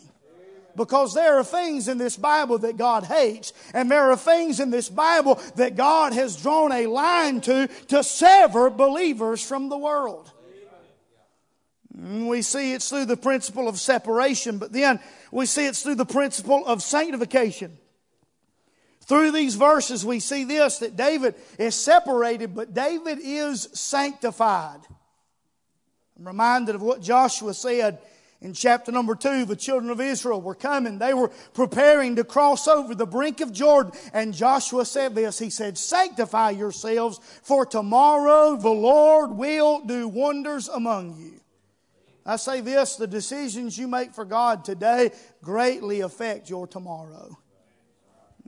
because 0.78 1.14
there 1.14 1.38
are 1.38 1.44
things 1.44 1.88
in 1.88 1.98
this 1.98 2.16
Bible 2.16 2.60
that 2.60 2.78
God 2.78 3.04
hates, 3.04 3.52
and 3.74 3.92
there 3.92 4.12
are 4.12 4.16
things 4.16 4.60
in 4.62 4.70
this 4.70 4.88
Bible 4.88 5.42
that 5.56 5.76
God 5.76 6.14
has 6.14 6.42
drawn 6.42 6.72
a 6.72 6.88
line 6.88 7.42
to 7.42 7.68
to 7.88 8.04
sever 8.04 8.70
believers 8.70 9.46
from 9.46 9.68
the 9.68 9.78
world. 9.78 10.32
Mm, 12.00 12.28
we 12.28 12.42
see 12.44 12.74
it's 12.74 12.90
through 12.90 13.06
the 13.06 13.18
principle 13.18 13.68
of 13.68 13.80
separation, 13.80 14.60
but 14.60 14.72
then 14.72 15.00
we 15.32 15.46
see 15.46 15.66
it's 15.66 15.82
through 15.82 15.96
the 15.96 16.06
principle 16.06 16.66
of 16.66 16.84
sanctification. 16.84 17.78
Through 19.02 19.32
these 19.32 19.56
verses, 19.56 20.06
we 20.06 20.20
see 20.20 20.44
this 20.44 20.80
that 20.80 20.96
David 20.96 21.36
is 21.58 21.76
separated, 21.76 22.54
but 22.54 22.74
David 22.74 23.20
is 23.22 23.70
sanctified. 23.74 24.82
I'm 26.20 26.28
reminded 26.28 26.76
of 26.76 26.82
what 26.82 27.02
Joshua 27.02 27.54
said 27.54 28.00
In 28.40 28.54
chapter 28.54 28.92
number 28.92 29.16
two, 29.16 29.46
the 29.46 29.56
children 29.56 29.90
of 29.90 30.00
Israel 30.00 30.42
were 30.42 30.54
coming. 30.54 31.00
They 31.00 31.14
were 31.16 31.30
preparing 31.54 32.16
to 32.18 32.24
cross 32.24 32.68
over 32.68 32.94
the 32.94 33.08
brink 33.08 33.42
of 33.42 33.52
Jordan. 33.52 33.94
And 34.14 34.34
Joshua 34.34 34.86
said 34.86 35.16
this 35.16 35.40
He 35.40 35.50
said, 35.50 35.78
Sanctify 35.78 36.52
yourselves, 36.52 37.20
for 37.42 37.66
tomorrow 37.66 38.56
the 38.56 38.70
Lord 38.70 39.32
will 39.32 39.82
do 39.86 40.08
wonders 40.08 40.68
among 40.68 41.18
you. 41.18 41.42
I 42.28 42.36
say 42.36 42.62
this 42.62 42.96
the 42.96 43.08
decisions 43.08 43.78
you 43.78 43.88
make 43.88 44.14
for 44.14 44.26
God 44.26 44.64
today 44.64 45.12
greatly 45.42 46.02
affect 46.02 46.50
your 46.50 46.68
tomorrow. 46.68 47.38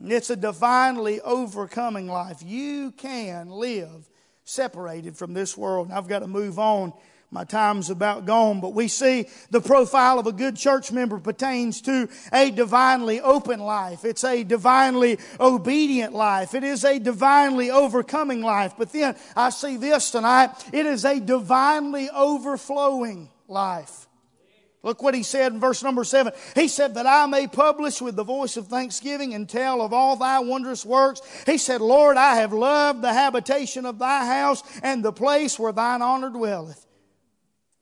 It's 0.03 0.29
a 0.29 0.35
divinely 0.35 1.19
overcoming 1.21 2.07
life. 2.07 2.43
You 2.43 2.91
can 2.91 3.49
live 3.49 4.07
separated 4.43 5.17
from 5.17 5.33
this 5.33 5.57
world. 5.57 5.87
And 5.87 5.97
I've 5.97 6.07
got 6.07 6.19
to 6.19 6.27
move 6.27 6.59
on 6.59 6.93
my 7.31 7.43
time's 7.43 7.91
about 7.91 8.25
gone, 8.25 8.59
but 8.59 8.73
we 8.73 8.87
see 8.87 9.27
the 9.51 9.61
profile 9.61 10.17
of 10.17 10.25
a 10.25 10.31
good 10.31 10.55
church 10.55 10.91
member 10.91 11.19
pertains 11.19 11.79
to 11.81 12.09
a 12.33 12.49
divinely 12.49 13.21
open 13.21 13.59
life. 13.59 14.03
It's 14.03 14.23
a 14.23 14.43
divinely 14.43 15.19
obedient 15.39 16.13
life. 16.13 16.55
It 16.55 16.63
is 16.63 16.83
a 16.83 16.97
divinely 16.97 17.69
overcoming 17.69 18.41
life. 18.41 18.73
But 18.79 18.91
then 18.91 19.15
I 19.35 19.51
see 19.51 19.77
this 19.77 20.09
tonight. 20.09 20.49
It 20.73 20.87
is 20.87 21.05
a 21.05 21.19
divinely 21.19 22.09
overflowing 22.09 23.29
life. 23.47 24.07
Look 24.81 25.03
what 25.03 25.13
he 25.13 25.23
said 25.23 25.51
in 25.51 25.59
verse 25.59 25.83
number 25.83 26.05
seven. 26.05 26.33
He 26.55 26.67
said, 26.67 26.95
That 26.95 27.05
I 27.05 27.27
may 27.27 27.45
publish 27.47 28.01
with 28.01 28.15
the 28.15 28.23
voice 28.23 28.57
of 28.57 28.67
thanksgiving 28.67 29.35
and 29.35 29.47
tell 29.47 29.81
of 29.81 29.93
all 29.93 30.15
thy 30.15 30.39
wondrous 30.39 30.83
works. 30.85 31.21
He 31.45 31.59
said, 31.59 31.81
Lord, 31.81 32.17
I 32.17 32.35
have 32.35 32.53
loved 32.53 33.03
the 33.03 33.13
habitation 33.13 33.85
of 33.85 33.99
thy 33.99 34.25
house 34.25 34.63
and 34.81 35.03
the 35.03 35.11
place 35.11 35.59
where 35.59 35.73
thine 35.73 36.01
honor 36.01 36.29
dwelleth. 36.29 36.87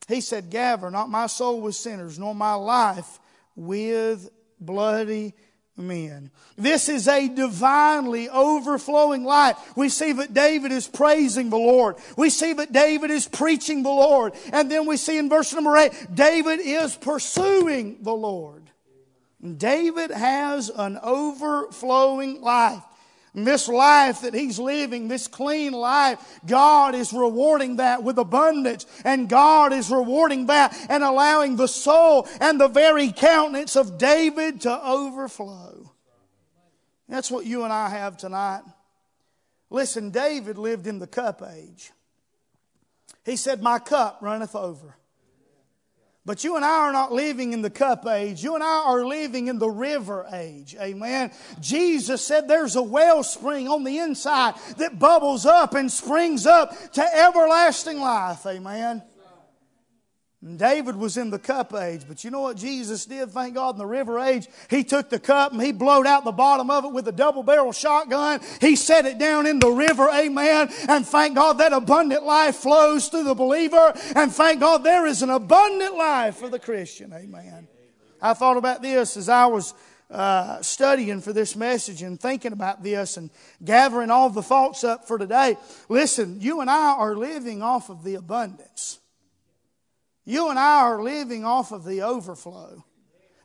He 0.07 0.21
said, 0.21 0.49
Gather 0.49 0.89
not 0.89 1.09
my 1.09 1.27
soul 1.27 1.61
with 1.61 1.75
sinners, 1.75 2.17
nor 2.17 2.33
my 2.33 2.53
life 2.53 3.19
with 3.55 4.29
bloody 4.59 5.33
men. 5.75 6.31
This 6.57 6.89
is 6.89 7.07
a 7.07 7.27
divinely 7.27 8.29
overflowing 8.29 9.23
life. 9.23 9.57
We 9.75 9.89
see 9.89 10.13
that 10.13 10.33
David 10.33 10.71
is 10.71 10.87
praising 10.87 11.49
the 11.49 11.57
Lord. 11.57 11.97
We 12.17 12.29
see 12.29 12.53
that 12.53 12.71
David 12.71 13.11
is 13.11 13.27
preaching 13.27 13.83
the 13.83 13.89
Lord. 13.89 14.33
And 14.51 14.71
then 14.71 14.87
we 14.87 14.97
see 14.97 15.17
in 15.17 15.29
verse 15.29 15.53
number 15.53 15.75
eight, 15.77 15.93
David 16.13 16.59
is 16.61 16.95
pursuing 16.95 17.99
the 18.01 18.13
Lord. 18.13 18.63
David 19.57 20.09
has 20.11 20.69
an 20.69 20.97
overflowing 21.01 22.41
life. 22.41 22.83
This 23.45 23.67
life 23.67 24.21
that 24.21 24.33
he's 24.33 24.57
living, 24.57 25.07
this 25.07 25.27
clean 25.27 25.71
life, 25.71 26.39
God 26.47 26.95
is 26.95 27.13
rewarding 27.13 27.75
that 27.75 28.01
with 28.01 28.17
abundance. 28.17 28.87
And 29.05 29.29
God 29.29 29.73
is 29.73 29.91
rewarding 29.91 30.47
that 30.47 30.75
and 30.89 31.03
allowing 31.03 31.55
the 31.55 31.67
soul 31.67 32.27
and 32.41 32.59
the 32.59 32.67
very 32.67 33.11
countenance 33.11 33.75
of 33.75 33.99
David 33.99 34.61
to 34.61 34.83
overflow. 34.83 35.91
That's 37.07 37.29
what 37.29 37.45
you 37.45 37.63
and 37.63 37.71
I 37.71 37.89
have 37.89 38.17
tonight. 38.17 38.63
Listen, 39.69 40.09
David 40.09 40.57
lived 40.57 40.87
in 40.87 40.97
the 40.97 41.07
cup 41.07 41.43
age. 41.43 41.91
He 43.23 43.35
said, 43.35 43.61
My 43.61 43.77
cup 43.77 44.17
runneth 44.19 44.55
over. 44.55 44.97
But 46.27 46.43
you 46.43 46.57
and 46.57 46.65
I 46.65 46.79
are 46.79 46.91
not 46.91 47.13
living 47.13 47.53
in 47.53 47.61
the 47.61 47.69
cup 47.69 48.05
age. 48.05 48.43
You 48.43 48.55
and 48.55 48.63
I 48.63 48.83
are 48.85 49.05
living 49.05 49.47
in 49.47 49.59
the 49.59 49.69
river 49.69 50.25
age. 50.33 50.75
Amen. 50.77 51.31
Jesus 51.61 52.23
said 52.23 52.49
there's 52.49 52.75
a 52.75 52.83
wellspring 52.83 53.69
on 53.69 53.85
the 53.85 53.99
inside 53.99 54.55
that 54.75 54.99
bubbles 54.99 55.45
up 55.45 55.73
and 55.73 55.89
springs 55.89 56.45
up 56.45 56.91
to 56.91 57.01
everlasting 57.01 58.01
life. 58.01 58.45
Amen. 58.45 59.03
David 60.55 60.95
was 60.95 61.17
in 61.17 61.31
the 61.31 61.39
cup 61.39 61.73
age, 61.73 62.03
but 62.07 62.23
you 62.23 62.29
know 62.29 62.41
what 62.41 62.57
Jesus 62.57 63.05
did? 63.05 63.31
Thank 63.31 63.55
God 63.55 63.75
in 63.75 63.79
the 63.79 63.87
river 63.87 64.19
age, 64.19 64.47
he 64.69 64.83
took 64.83 65.09
the 65.09 65.19
cup 65.19 65.51
and 65.51 65.61
he 65.61 65.71
blowed 65.71 66.05
out 66.05 66.23
the 66.23 66.31
bottom 66.31 66.69
of 66.69 66.85
it 66.85 66.93
with 66.93 67.07
a 67.07 67.11
double 67.11 67.41
barrel 67.41 67.71
shotgun. 67.71 68.39
He 68.61 68.75
set 68.75 69.05
it 69.07 69.17
down 69.17 69.47
in 69.47 69.59
the 69.59 69.71
river, 69.71 70.07
amen. 70.09 70.69
And 70.87 71.05
thank 71.05 71.35
God 71.35 71.57
that 71.57 71.73
abundant 71.73 72.23
life 72.23 72.57
flows 72.57 73.07
through 73.09 73.23
the 73.23 73.33
believer. 73.33 73.93
And 74.15 74.31
thank 74.31 74.59
God 74.59 74.83
there 74.83 75.07
is 75.07 75.23
an 75.23 75.31
abundant 75.31 75.95
life 75.95 76.37
for 76.37 76.49
the 76.49 76.59
Christian, 76.59 77.11
amen. 77.13 77.67
I 78.21 78.33
thought 78.33 78.57
about 78.57 78.81
this 78.81 79.17
as 79.17 79.29
I 79.29 79.47
was 79.47 79.73
uh, 80.09 80.61
studying 80.61 81.19
for 81.19 81.33
this 81.33 81.55
message 81.55 82.01
and 82.01 82.19
thinking 82.19 82.53
about 82.53 82.81
this 82.83 83.17
and 83.17 83.29
gathering 83.63 84.09
all 84.09 84.29
the 84.29 84.43
thoughts 84.43 84.83
up 84.83 85.07
for 85.07 85.17
today. 85.17 85.57
Listen, 85.89 86.39
you 86.39 86.61
and 86.61 86.69
I 86.69 86.93
are 86.93 87.15
living 87.15 87.61
off 87.61 87.89
of 87.89 88.03
the 88.03 88.15
abundance. 88.15 88.99
You 90.27 90.49
and 90.49 90.59
I 90.59 90.81
are 90.81 91.01
living 91.01 91.45
off 91.45 91.71
of 91.71 91.85
the 91.85 92.01
overflow. 92.01 92.83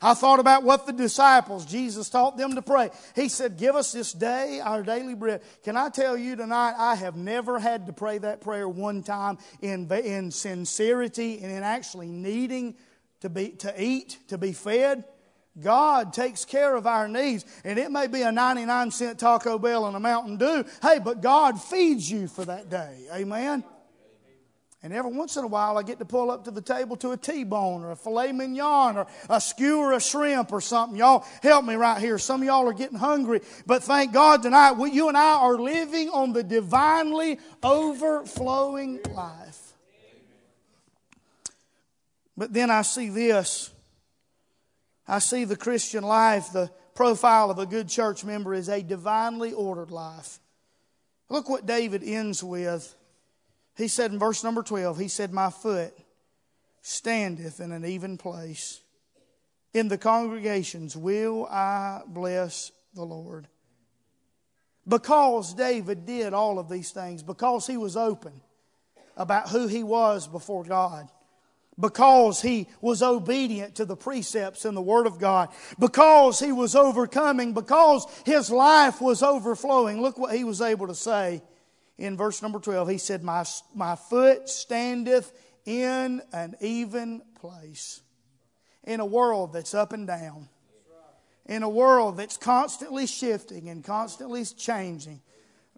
I 0.01 0.15
thought 0.15 0.41
about 0.41 0.65
what 0.65 0.85
the 0.85 0.93
disciples, 0.93 1.65
Jesus 1.65 2.11
taught 2.11 2.37
them 2.37 2.57
to 2.57 2.63
pray. 2.63 2.91
He 3.15 3.29
said, 3.29 3.57
Give 3.57 3.77
us 3.77 3.93
this 3.93 4.13
day 4.13 4.59
our 4.59 4.83
daily 4.83 5.15
bread. 5.15 5.43
Can 5.63 5.77
I 5.77 5.91
tell 5.91 6.17
you 6.17 6.35
tonight, 6.35 6.75
I 6.77 6.97
have 6.97 7.15
never 7.15 7.61
had 7.61 7.87
to 7.87 7.93
pray 7.93 8.19
that 8.19 8.41
prayer 8.41 8.69
one 8.69 9.05
time 9.05 9.39
in, 9.61 9.89
in 9.93 10.33
sincerity 10.33 11.39
and 11.41 11.53
in 11.53 11.63
actually 11.63 12.09
needing 12.09 12.75
to, 13.21 13.31
be, 13.31 13.51
to 13.51 13.73
eat, 13.81 14.19
to 14.27 14.37
be 14.37 14.53
fed. 14.53 15.05
God 15.61 16.13
takes 16.13 16.45
care 16.45 16.75
of 16.75 16.89
our 16.89 17.07
needs. 17.07 17.45
And 17.63 17.79
it 17.79 17.93
may 17.93 18.09
be 18.09 18.23
a 18.23 18.33
99 18.33 18.91
cent 18.91 19.21
Taco 19.21 19.57
Bell 19.57 19.87
and 19.87 19.95
a 19.95 20.01
Mountain 20.01 20.39
Dew. 20.39 20.65
Hey, 20.83 20.99
but 20.99 21.21
God 21.21 21.63
feeds 21.63 22.11
you 22.11 22.27
for 22.27 22.45
that 22.45 22.69
day. 22.69 23.07
Amen. 23.13 23.63
And 24.85 24.93
every 24.93 25.13
once 25.13 25.37
in 25.37 25.45
a 25.45 25.47
while, 25.47 25.79
I 25.79 25.85
get 25.85 26.01
to 26.01 26.05
pull 26.05 26.29
up 26.29 26.45
to 26.45 26.51
the 26.51 26.61
table 26.61 26.97
to 26.97 27.13
a 27.13 27.17
T-bone 27.17 27.85
or 27.85 27.93
a 27.93 27.97
filet 27.97 28.33
mignon 28.33 28.97
or 28.97 29.07
a 29.31 29.41
skewer 29.41 29.93
of 29.93 30.03
shrimp 30.03 30.53
or 30.53 30.61
something. 30.61 30.99
Y'all 30.99 31.25
help 31.41 31.65
me 31.65 31.75
right 31.75 32.01
here. 32.01 32.19
Some 32.19 32.43
of 32.43 32.47
y'all 32.47 32.69
are 32.69 32.73
getting 32.73 32.99
hungry. 32.99 33.43
But 33.65 33.85
thank 33.85 34.13
God 34.13 34.43
tonight, 34.43 34.73
we, 34.73 34.91
you 34.91 35.07
and 35.07 35.17
I 35.17 35.35
are 35.35 35.57
living 35.57 36.09
on 36.09 36.33
the 36.33 36.43
divinely 36.43 37.39
overflowing 37.63 38.99
life. 39.13 39.73
But 42.37 42.53
then 42.53 42.69
I 42.69 42.83
see 42.83 43.09
this. 43.09 43.71
I 45.07 45.21
see 45.21 45.45
the 45.45 45.57
Christian 45.57 46.03
life, 46.03 46.53
the 46.53 46.73
profile 46.95 47.51
of 47.53 47.59
a 47.61 47.67
good 47.67 47.89
church 47.89 48.25
member 48.25 48.53
is 48.53 48.69
a 48.69 48.83
divinely 48.83 49.53
ordered 49.53 49.93
life. 49.93 50.41
Look 51.29 51.49
what 51.49 51.67
David 51.67 52.03
ends 52.03 52.43
with. 52.43 52.97
He 53.77 53.89
said 53.89 54.13
in 54.13 54.19
verse 54.19 54.45
number 54.45 54.63
12, 54.63 54.99
He 54.99 55.09
said, 55.09 55.33
My 55.33 55.51
foot 55.51 55.95
standeth 56.83 57.61
in 57.61 57.73
an 57.73 57.85
even 57.85 58.19
place. 58.19 58.81
In 59.73 59.89
the 59.89 59.99
congregations 59.99 60.97
will 60.97 61.47
I 61.47 62.03
bless 62.07 62.73
the 62.95 63.05
Lord. 63.05 63.49
Because 64.87 65.55
David 65.55 66.05
did 66.05 66.35
all 66.35 66.59
of 66.59 66.69
these 66.69 66.91
things, 66.91 67.23
because 67.23 67.67
he 67.67 67.77
was 67.77 67.97
open 67.97 68.33
about 69.17 69.49
who 69.49 69.69
he 69.69 69.83
was 69.83 70.27
before 70.27 70.65
God, 70.65 71.09
because 71.79 72.43
he 72.43 72.69
was 72.81 73.03
obedient 73.03 73.77
to 73.77 73.85
the 73.85 73.97
precepts 73.97 74.65
and 74.65 74.77
the 74.77 74.83
Word 74.83 75.07
of 75.07 75.19
God, 75.19 75.49
because 75.79 76.41
he 76.41 76.53
was 76.53 76.75
overcoming, 76.75 77.55
because 77.55 78.05
his 78.27 78.51
life 78.51 79.01
was 79.01 79.23
overflowing. 79.23 80.03
Look 80.03 80.19
what 80.19 80.35
he 80.35 80.45
was 80.45 80.61
able 80.61 80.89
to 80.89 80.95
say 80.95 81.43
in 82.03 82.17
verse 82.17 82.43
number 82.43 82.59
12, 82.59 82.89
he 82.89 82.99
said, 82.99 83.23
My, 83.23 83.45
my 83.77 83.95
foot 83.95 84.49
standeth 84.49 85.33
in 85.65 86.21
an 86.33 86.57
even 86.61 87.23
place. 87.41 88.01
In 88.83 88.99
a 88.99 89.07
world 89.07 89.53
that's 89.53 89.73
up 89.73 89.93
and 89.93 90.05
down, 90.05 90.49
in 91.47 91.63
a 91.63 91.69
world 91.69 92.17
that's 92.17 92.37
constantly 92.37 93.07
shifting 93.07 93.69
and 93.69 93.85
constantly 93.85 94.45
changing, 94.45 95.21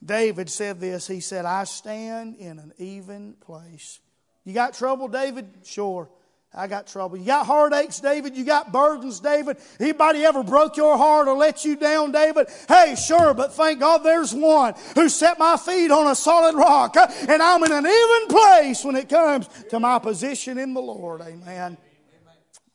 David 0.03 0.49
said 0.49 0.81
this. 0.81 1.07
He 1.07 1.21
said, 1.21 1.45
I 1.45 1.65
stand 1.65 2.37
in 2.37 2.59
an 2.59 2.73
even 2.79 3.35
place. 3.35 4.01
You 4.47 4.55
got 4.55 4.73
trouble, 4.73 5.09
David? 5.09 5.47
Sure. 5.63 6.09
I 6.57 6.69
got 6.69 6.87
trouble. 6.87 7.17
You 7.17 7.25
got 7.25 7.47
heartaches, 7.47 7.99
David. 7.99 8.37
You 8.37 8.45
got 8.45 8.71
burdens, 8.73 9.19
David. 9.19 9.57
Anybody 9.81 10.25
ever 10.25 10.45
broke 10.45 10.77
your 10.77 10.97
heart 10.97 11.27
or 11.27 11.37
let 11.37 11.65
you 11.65 11.75
down, 11.75 12.13
David? 12.13 12.47
Hey, 12.69 12.95
sure, 12.95 13.35
but 13.35 13.55
thank 13.55 13.81
God 13.81 13.99
there's 13.99 14.33
one 14.33 14.75
who 14.95 15.09
set 15.09 15.39
my 15.39 15.57
feet 15.57 15.91
on 15.91 16.07
a 16.07 16.15
solid 16.15 16.55
rock, 16.55 16.97
uh, 16.97 17.09
and 17.29 17.43
I'm 17.43 17.65
in 17.65 17.73
an 17.73 17.87
even 17.87 18.29
place 18.29 18.85
when 18.85 18.95
it 18.95 19.09
comes 19.09 19.49
to 19.71 19.81
my 19.81 19.99
position 19.99 20.59
in 20.59 20.75
the 20.75 20.81
Lord. 20.81 21.23
Amen. 21.23 21.77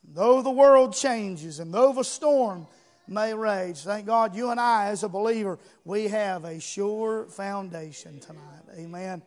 Though 0.04 0.42
the 0.42 0.52
world 0.52 0.94
changes 0.94 1.60
and 1.60 1.74
though 1.74 1.94
the 1.94 2.04
storm 2.04 2.68
may 3.08 3.34
rage, 3.34 3.78
thank 3.84 4.08
God 4.08 4.36
you 4.36 4.50
and 4.50 4.60
I, 4.60 4.88
as 4.88 5.04
a 5.04 5.10
believer, 5.10 5.60
we 5.86 6.08
have 6.10 6.44
a 6.44 6.60
sure 6.60 7.28
foundation 7.28 8.20
tonight. 8.20 8.64
Amen. 8.76 9.22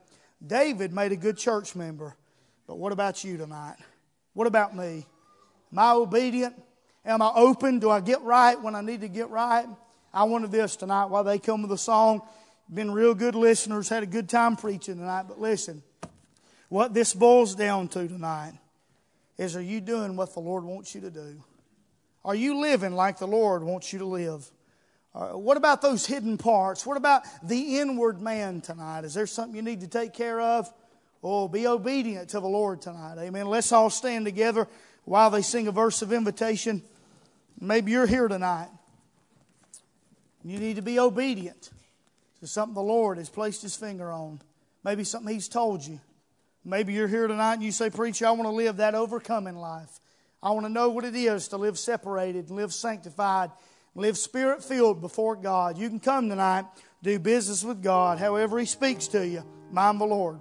David 0.44 0.92
made 0.92 1.12
a 1.12 1.16
good 1.16 1.38
church 1.38 1.74
member, 1.74 2.16
but 2.66 2.78
what 2.78 2.92
about 2.92 3.24
you 3.24 3.36
tonight? 3.38 3.76
What 4.35 4.47
about 4.47 4.75
me? 4.75 5.07
Am 5.73 5.79
I 5.79 5.92
obedient? 5.92 6.55
Am 7.05 7.21
I 7.21 7.33
open? 7.35 7.79
Do 7.79 7.90
I 7.90 8.01
get 8.01 8.23
right 8.23 8.61
when 8.61 8.75
I 8.75 8.81
need 8.81 9.01
to 9.01 9.09
get 9.09 9.29
right? 9.31 9.66
I 10.14 10.25
wanted 10.25 10.51
this 10.51 10.77
tonight 10.77 11.07
while 11.07 11.25
they 11.25 11.38
come 11.38 11.62
with 11.62 11.73
a 11.73 11.79
song. 11.79 12.23
Been 12.73 12.90
real 12.90 13.14
good 13.14 13.35
listeners, 13.35 13.88
had 13.88 14.03
a 14.03 14.07
good 14.07 14.29
time 14.29 14.57
preaching 14.57 14.97
tonight, 14.97 15.25
but 15.29 15.40
listen, 15.40 15.83
what 16.68 16.95
this 16.95 17.12
boils 17.12 17.55
down 17.55 17.88
to 17.88 18.09
tonight 18.09 18.55
is 19.37 19.57
are 19.57 19.62
you 19.62 19.81
doing 19.81 20.16
what 20.16 20.33
the 20.33 20.40
Lord 20.40 20.64
wants 20.64 20.95
you 20.95 21.01
to 21.03 21.11
do? 21.11 21.42
Are 22.25 22.35
you 22.35 22.61
living 22.61 22.92
like 22.92 23.18
the 23.18 23.27
Lord 23.27 23.62
wants 23.62 23.92
you 23.92 23.99
to 23.99 24.05
live? 24.05 24.51
Uh, 25.14 25.31
what 25.31 25.57
about 25.57 25.83
those 25.83 26.07
hidden 26.07 26.38
parts? 26.38 26.87
What 26.87 26.97
about 26.97 27.23
the 27.42 27.79
inward 27.79 28.23
man 28.23 28.61
tonight? 28.61 29.05
Is 29.05 29.12
there 29.12 29.27
something 29.27 29.55
you 29.55 29.62
need 29.62 29.81
to 29.81 29.88
take 29.88 30.14
care 30.14 30.40
of? 30.40 30.73
Oh, 31.22 31.46
be 31.46 31.66
obedient 31.66 32.30
to 32.30 32.40
the 32.40 32.48
Lord 32.48 32.82
tonight. 32.82 33.16
Amen. 33.18 33.46
Let's 33.46 33.70
all 33.70 33.90
stand 33.90 34.24
together 34.24 34.66
while 35.04 35.30
they 35.30 35.42
sing 35.42 35.68
a 35.68 35.72
verse 35.72 36.02
of 36.02 36.12
invitation. 36.12 36.82
Maybe 37.61 37.92
you're 37.92 38.06
here 38.06 38.26
tonight. 38.26 38.68
You 40.44 40.58
need 40.58 40.76
to 40.76 40.82
be 40.82 40.98
obedient 40.98 41.70
to 42.40 42.48
something 42.48 42.74
the 42.74 42.82
Lord 42.82 43.18
has 43.18 43.28
placed 43.28 43.62
His 43.62 43.76
finger 43.76 44.11
on. 44.11 44.40
Maybe 44.82 45.04
something 45.04 45.32
He's 45.32 45.48
told 45.48 45.87
you. 45.87 46.00
Maybe 46.64 46.92
you're 46.92 47.08
here 47.08 47.28
tonight 47.28 47.54
and 47.54 47.62
you 47.62 47.72
say, 47.72 47.90
Preacher, 47.90 48.26
I 48.26 48.32
want 48.32 48.44
to 48.44 48.50
live 48.50 48.78
that 48.78 48.96
overcoming 48.96 49.56
life. 49.56 50.00
I 50.42 50.50
want 50.50 50.66
to 50.66 50.72
know 50.72 50.88
what 50.88 51.04
it 51.04 51.14
is 51.14 51.48
to 51.48 51.56
live 51.56 51.78
separated 51.78 52.50
live 52.50 52.72
sanctified, 52.72 53.52
live 53.94 54.18
spirit 54.18 54.64
filled 54.64 55.00
before 55.00 55.37
God. 55.37 55.78
You 55.78 55.88
can 55.88 56.00
come 56.00 56.28
tonight, 56.28 56.64
do 57.00 57.18
business 57.20 57.62
with 57.62 57.80
God, 57.80 58.18
however 58.18 58.58
He 58.58 58.66
speaks 58.66 59.06
to 59.08 59.24
you. 59.24 59.44
Mind 59.70 60.00
the 60.00 60.04
Lord. 60.04 60.40